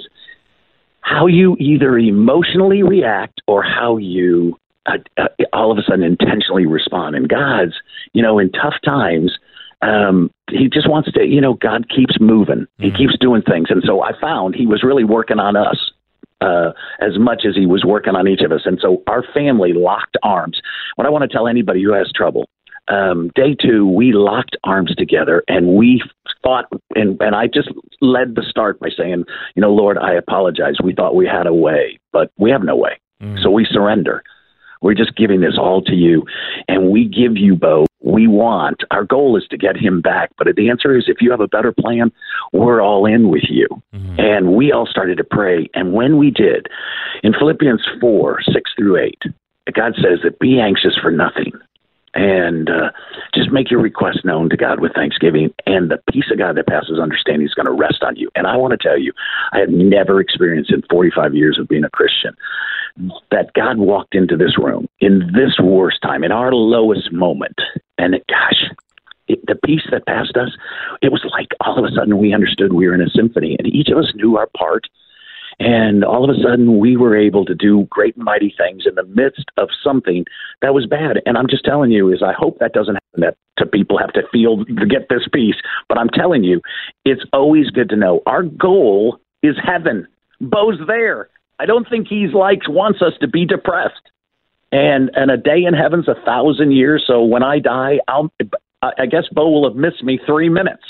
how 1.01 1.27
you 1.27 1.55
either 1.59 1.97
emotionally 1.97 2.81
react 2.81 3.39
or 3.47 3.61
how 3.61 3.97
you 3.97 4.57
uh, 4.87 4.97
uh, 5.17 5.27
all 5.53 5.71
of 5.71 5.77
a 5.77 5.83
sudden 5.83 6.03
intentionally 6.03 6.65
respond. 6.65 7.15
And 7.15 7.29
God's, 7.29 7.73
you 8.13 8.21
know, 8.21 8.39
in 8.39 8.51
tough 8.51 8.75
times, 8.83 9.31
um, 9.81 10.31
he 10.49 10.69
just 10.69 10.89
wants 10.89 11.11
to, 11.11 11.25
you 11.25 11.41
know, 11.41 11.53
God 11.53 11.89
keeps 11.89 12.19
moving. 12.19 12.67
He 12.77 12.87
mm-hmm. 12.87 12.97
keeps 12.97 13.17
doing 13.19 13.41
things. 13.41 13.67
And 13.69 13.83
so 13.85 14.03
I 14.03 14.11
found 14.19 14.55
he 14.55 14.67
was 14.67 14.83
really 14.83 15.03
working 15.03 15.39
on 15.39 15.55
us 15.55 15.91
uh, 16.41 16.71
as 17.01 17.17
much 17.17 17.43
as 17.47 17.55
he 17.55 17.65
was 17.65 17.83
working 17.83 18.15
on 18.15 18.27
each 18.27 18.41
of 18.41 18.51
us. 18.51 18.61
And 18.65 18.79
so 18.81 19.01
our 19.07 19.23
family 19.33 19.73
locked 19.73 20.17
arms. 20.23 20.61
What 20.95 21.07
I 21.07 21.09
want 21.09 21.23
to 21.23 21.27
tell 21.27 21.47
anybody 21.47 21.83
who 21.83 21.93
has 21.93 22.11
trouble, 22.13 22.47
um, 22.87 23.31
day 23.33 23.55
two, 23.59 23.87
we 23.87 24.13
locked 24.13 24.55
arms 24.63 24.93
together 24.95 25.43
and 25.47 25.75
we 25.75 26.03
thought, 26.43 26.65
and, 26.93 27.19
and 27.19 27.35
I 27.35 27.47
just 27.47 27.69
led 28.01 28.35
the 28.35 28.43
start 28.47 28.79
by 28.79 28.89
saying, 28.95 29.23
you 29.55 29.61
know, 29.61 29.73
Lord, 29.73 29.97
I 29.97 30.13
apologize. 30.13 30.75
We 30.83 30.93
thought 30.93 31.15
we 31.15 31.25
had 31.25 31.47
a 31.47 31.53
way, 31.53 31.99
but 32.11 32.31
we 32.37 32.51
have 32.51 32.63
no 32.63 32.75
way. 32.75 32.99
Mm. 33.21 33.41
So 33.41 33.49
we 33.49 33.65
surrender. 33.65 34.23
We're 34.81 34.93
just 34.93 35.15
giving 35.15 35.41
this 35.41 35.57
all 35.57 35.81
to 35.81 35.93
you. 35.93 36.25
And 36.67 36.91
we 36.91 37.05
give 37.05 37.37
you, 37.37 37.55
Bo, 37.55 37.87
we 38.05 38.27
want. 38.27 38.83
Our 38.91 39.03
goal 39.03 39.35
is 39.35 39.45
to 39.49 39.57
get 39.57 39.75
him 39.75 39.99
back. 39.99 40.31
But 40.37 40.47
the 40.55 40.69
answer 40.69 40.95
is 40.95 41.05
if 41.07 41.17
you 41.21 41.31
have 41.31 41.41
a 41.41 41.47
better 41.47 41.73
plan, 41.73 42.11
we're 42.53 42.81
all 42.81 43.05
in 43.05 43.29
with 43.29 43.45
you. 43.49 43.67
Mm-hmm. 43.93 44.19
And 44.19 44.55
we 44.55 44.71
all 44.71 44.85
started 44.85 45.17
to 45.17 45.23
pray. 45.23 45.67
And 45.73 45.93
when 45.93 46.17
we 46.17 46.31
did, 46.31 46.67
in 47.23 47.33
Philippians 47.33 47.85
4 47.99 48.39
6 48.53 48.71
through 48.77 48.97
8, 48.97 49.23
God 49.73 49.95
says 49.95 50.19
that 50.23 50.39
be 50.39 50.59
anxious 50.59 50.95
for 51.01 51.11
nothing 51.11 51.51
and 52.15 52.69
uh, 52.69 52.91
just 53.33 53.51
make 53.51 53.69
your 53.69 53.81
request 53.81 54.23
known 54.23 54.49
to 54.49 54.55
God 54.55 54.79
with 54.79 54.93
thanksgiving, 54.93 55.53
and 55.67 55.91
the 55.91 56.01
peace 56.11 56.31
of 56.31 56.37
God 56.37 56.55
that 56.55 56.65
passes 56.65 56.97
understanding 56.97 57.45
is 57.45 57.53
going 57.53 57.65
to 57.65 57.73
rest 57.73 58.03
on 58.03 58.15
you. 58.15 58.29
And 58.35 58.47
I 58.47 58.55
want 58.55 58.71
to 58.71 58.77
tell 58.77 58.97
you, 58.97 59.11
I 59.51 59.59
have 59.59 59.69
never 59.69 60.21
experienced 60.21 60.71
in 60.71 60.81
45 60.89 61.35
years 61.35 61.59
of 61.59 61.67
being 61.67 61.83
a 61.83 61.89
Christian 61.89 62.33
that 63.31 63.51
God 63.53 63.77
walked 63.77 64.15
into 64.15 64.37
this 64.37 64.57
room 64.57 64.87
in 65.01 65.29
this 65.33 65.59
worst 65.61 66.01
time, 66.01 66.23
in 66.23 66.31
our 66.31 66.53
lowest 66.53 67.11
moment, 67.11 67.59
and 67.97 68.15
it, 68.15 68.23
gosh, 68.27 68.71
it, 69.27 69.39
the 69.47 69.55
peace 69.55 69.85
that 69.91 70.05
passed 70.05 70.37
us, 70.37 70.49
it 71.01 71.11
was 71.11 71.25
like 71.31 71.47
all 71.61 71.79
of 71.79 71.85
a 71.85 71.95
sudden 71.95 72.17
we 72.17 72.33
understood 72.33 72.73
we 72.73 72.87
were 72.87 72.95
in 72.95 73.01
a 73.01 73.09
symphony, 73.09 73.55
and 73.57 73.67
each 73.67 73.89
of 73.89 73.97
us 73.97 74.11
knew 74.15 74.37
our 74.37 74.49
part 74.57 74.87
and 75.59 76.03
all 76.03 76.29
of 76.29 76.35
a 76.35 76.41
sudden, 76.41 76.79
we 76.79 76.97
were 76.97 77.15
able 77.15 77.45
to 77.45 77.55
do 77.55 77.87
great 77.89 78.15
and 78.15 78.25
mighty 78.25 78.53
things 78.57 78.83
in 78.85 78.95
the 78.95 79.05
midst 79.05 79.45
of 79.57 79.69
something 79.83 80.25
that 80.61 80.73
was 80.73 80.85
bad. 80.85 81.21
And 81.25 81.37
I'm 81.37 81.47
just 81.47 81.63
telling 81.63 81.91
you, 81.91 82.11
is 82.11 82.21
I 82.21 82.33
hope 82.33 82.59
that 82.59 82.73
doesn't 82.73 82.95
happen 82.95 83.21
that 83.21 83.37
to 83.57 83.65
people 83.65 83.97
have 83.97 84.11
to 84.13 84.23
feel 84.31 84.65
to 84.65 84.85
get 84.85 85.07
this 85.09 85.27
peace. 85.31 85.55
But 85.87 85.97
I'm 85.97 86.09
telling 86.09 86.43
you, 86.43 86.61
it's 87.05 87.23
always 87.31 87.69
good 87.69 87.89
to 87.89 87.95
know 87.95 88.21
our 88.25 88.43
goal 88.43 89.19
is 89.43 89.55
heaven. 89.63 90.07
Bo's 90.41 90.79
there. 90.87 91.29
I 91.59 91.65
don't 91.65 91.87
think 91.89 92.07
he's 92.09 92.33
like 92.33 92.67
wants 92.67 93.01
us 93.01 93.13
to 93.21 93.27
be 93.27 93.45
depressed. 93.45 94.11
And 94.75 95.11
and 95.15 95.31
a 95.31 95.37
day 95.37 95.63
in 95.63 95.73
heaven's 95.73 96.07
a 96.07 96.15
thousand 96.25 96.71
years. 96.71 97.03
So 97.07 97.23
when 97.23 97.43
I 97.43 97.59
die, 97.59 97.99
I'll 98.07 98.31
I 98.81 99.05
guess 99.05 99.23
Bo 99.31 99.49
will 99.49 99.67
have 99.67 99.77
missed 99.77 100.03
me 100.03 100.19
three 100.25 100.49
minutes. 100.49 100.83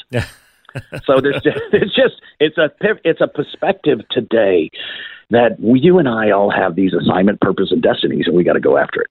so 1.05 1.21
there's 1.21 1.41
just, 1.41 1.59
it's 1.71 1.95
just 1.95 2.21
it's 2.39 2.57
a 2.57 2.71
it's 3.03 3.21
a 3.21 3.27
perspective 3.27 3.99
today 4.11 4.69
that 5.29 5.57
you 5.59 5.97
and 5.97 6.07
I 6.07 6.31
all 6.31 6.51
have 6.51 6.75
these 6.75 6.93
assignment, 6.93 7.41
purpose, 7.41 7.71
and 7.71 7.81
destinies, 7.81 8.25
and 8.27 8.35
we 8.35 8.43
got 8.43 8.53
to 8.53 8.59
go 8.59 8.77
after 8.77 9.01
it. 9.01 9.07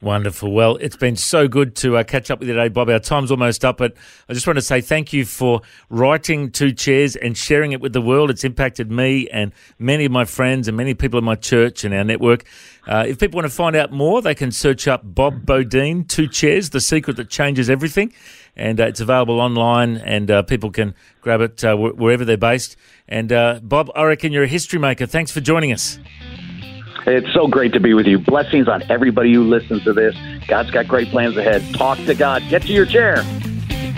Wonderful. 0.00 0.52
Well, 0.52 0.76
it's 0.76 0.96
been 0.96 1.16
so 1.16 1.48
good 1.48 1.74
to 1.76 1.96
uh, 1.96 2.04
catch 2.04 2.30
up 2.30 2.38
with 2.38 2.46
you 2.48 2.54
today, 2.54 2.68
Bob. 2.68 2.88
Our 2.88 3.00
time's 3.00 3.32
almost 3.32 3.64
up, 3.64 3.78
but 3.78 3.94
I 4.28 4.32
just 4.32 4.46
want 4.46 4.56
to 4.56 4.62
say 4.62 4.80
thank 4.80 5.12
you 5.12 5.24
for 5.24 5.60
writing 5.90 6.52
Two 6.52 6.70
Chairs 6.70 7.16
and 7.16 7.36
sharing 7.36 7.72
it 7.72 7.80
with 7.80 7.94
the 7.94 8.00
world. 8.00 8.30
It's 8.30 8.44
impacted 8.44 8.92
me 8.92 9.28
and 9.30 9.50
many 9.80 10.04
of 10.04 10.12
my 10.12 10.24
friends 10.24 10.68
and 10.68 10.76
many 10.76 10.94
people 10.94 11.18
in 11.18 11.24
my 11.24 11.34
church 11.34 11.82
and 11.82 11.92
our 11.92 12.04
network. 12.04 12.44
Uh, 12.86 13.06
if 13.08 13.18
people 13.18 13.38
want 13.38 13.50
to 13.50 13.54
find 13.54 13.74
out 13.74 13.90
more, 13.90 14.22
they 14.22 14.36
can 14.36 14.52
search 14.52 14.86
up 14.86 15.02
Bob 15.04 15.44
Beaudine, 15.44 16.06
Two 16.06 16.28
Chairs, 16.28 16.70
The 16.70 16.80
Secret 16.80 17.16
That 17.16 17.28
Changes 17.28 17.68
Everything. 17.68 18.12
And 18.54 18.80
uh, 18.80 18.86
it's 18.86 19.00
available 19.00 19.40
online 19.40 19.96
and 19.96 20.30
uh, 20.30 20.42
people 20.42 20.70
can 20.70 20.94
grab 21.22 21.40
it 21.40 21.64
uh, 21.64 21.76
wherever 21.76 22.24
they're 22.24 22.36
based. 22.36 22.76
And 23.08 23.32
uh, 23.32 23.58
Bob, 23.64 23.90
I 23.96 24.04
reckon 24.04 24.32
you're 24.32 24.44
a 24.44 24.48
history 24.48 24.78
maker. 24.78 25.06
Thanks 25.06 25.32
for 25.32 25.40
joining 25.40 25.72
us. 25.72 25.98
It's 27.06 27.32
so 27.32 27.46
great 27.46 27.72
to 27.72 27.80
be 27.80 27.94
with 27.94 28.06
you. 28.06 28.18
Blessings 28.18 28.68
on 28.68 28.82
everybody 28.90 29.32
who 29.32 29.44
listens 29.44 29.84
to 29.84 29.92
this. 29.92 30.14
God's 30.46 30.70
got 30.70 30.88
great 30.88 31.08
plans 31.08 31.36
ahead. 31.36 31.62
Talk 31.74 31.98
to 31.98 32.14
God. 32.14 32.42
Get 32.48 32.62
to 32.62 32.72
your 32.72 32.86
chair. 32.86 33.24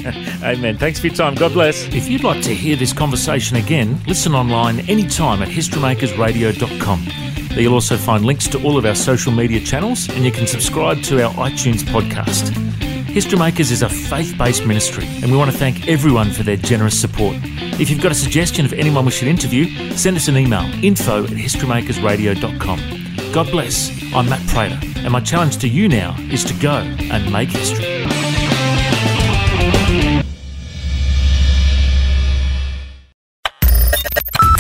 Amen. 0.43 0.79
Thanks 0.79 0.99
for 0.99 1.09
your 1.09 1.17
time. 1.17 1.35
God 1.35 1.53
bless. 1.53 1.87
If 1.95 2.09
you'd 2.09 2.25
like 2.25 2.43
to 2.43 2.55
hear 2.55 2.77
this 2.77 2.93
conversation 2.93 3.57
again, 3.57 4.01
listen 4.07 4.35
online 4.35 4.81
anytime 4.89 5.43
at 5.43 5.49
historymakersradio.com. 5.49 7.05
There 7.51 7.61
you'll 7.61 7.75
also 7.75 7.97
find 7.97 8.25
links 8.25 8.47
to 8.49 8.63
all 8.63 8.79
of 8.79 8.87
our 8.87 8.95
social 8.95 9.33
media 9.33 9.61
channels 9.61 10.09
and 10.09 10.25
you 10.25 10.31
can 10.31 10.47
subscribe 10.47 11.03
to 11.05 11.25
our 11.25 11.33
iTunes 11.35 11.83
podcast. 11.83 12.90
History 13.13 13.41
Makers 13.41 13.73
is 13.73 13.83
a 13.83 13.89
faith 13.89 14.39
based 14.39 14.65
ministry, 14.65 15.05
and 15.21 15.33
we 15.33 15.37
want 15.37 15.51
to 15.51 15.57
thank 15.57 15.89
everyone 15.89 16.31
for 16.31 16.45
their 16.45 16.57
generous 16.57 16.99
support. 16.99 17.35
If 17.81 17.91
you've 17.91 18.01
got 18.01 18.13
a 18.13 18.15
suggestion 18.15 18.65
of 18.65 18.73
anyone 18.73 19.05
we 19.05 19.11
should 19.11 19.27
interview, 19.27 19.97
send 19.97 20.17
us 20.17 20.29
an 20.29 20.37
email 20.37 20.63
info 20.85 21.25
at 21.25 21.31
historymakersradio.com. 21.31 23.33
God 23.33 23.51
bless. 23.51 23.91
I'm 24.15 24.29
Matt 24.29 24.47
Prater, 24.47 24.79
and 24.99 25.11
my 25.11 25.21
challenge 25.21 25.57
to 25.59 25.69
you 25.69 25.89
now 25.89 26.15
is 26.31 26.45
to 26.45 26.55
go 26.55 26.71
and 26.71 27.33
make 27.33 27.49
history. 27.49 28.30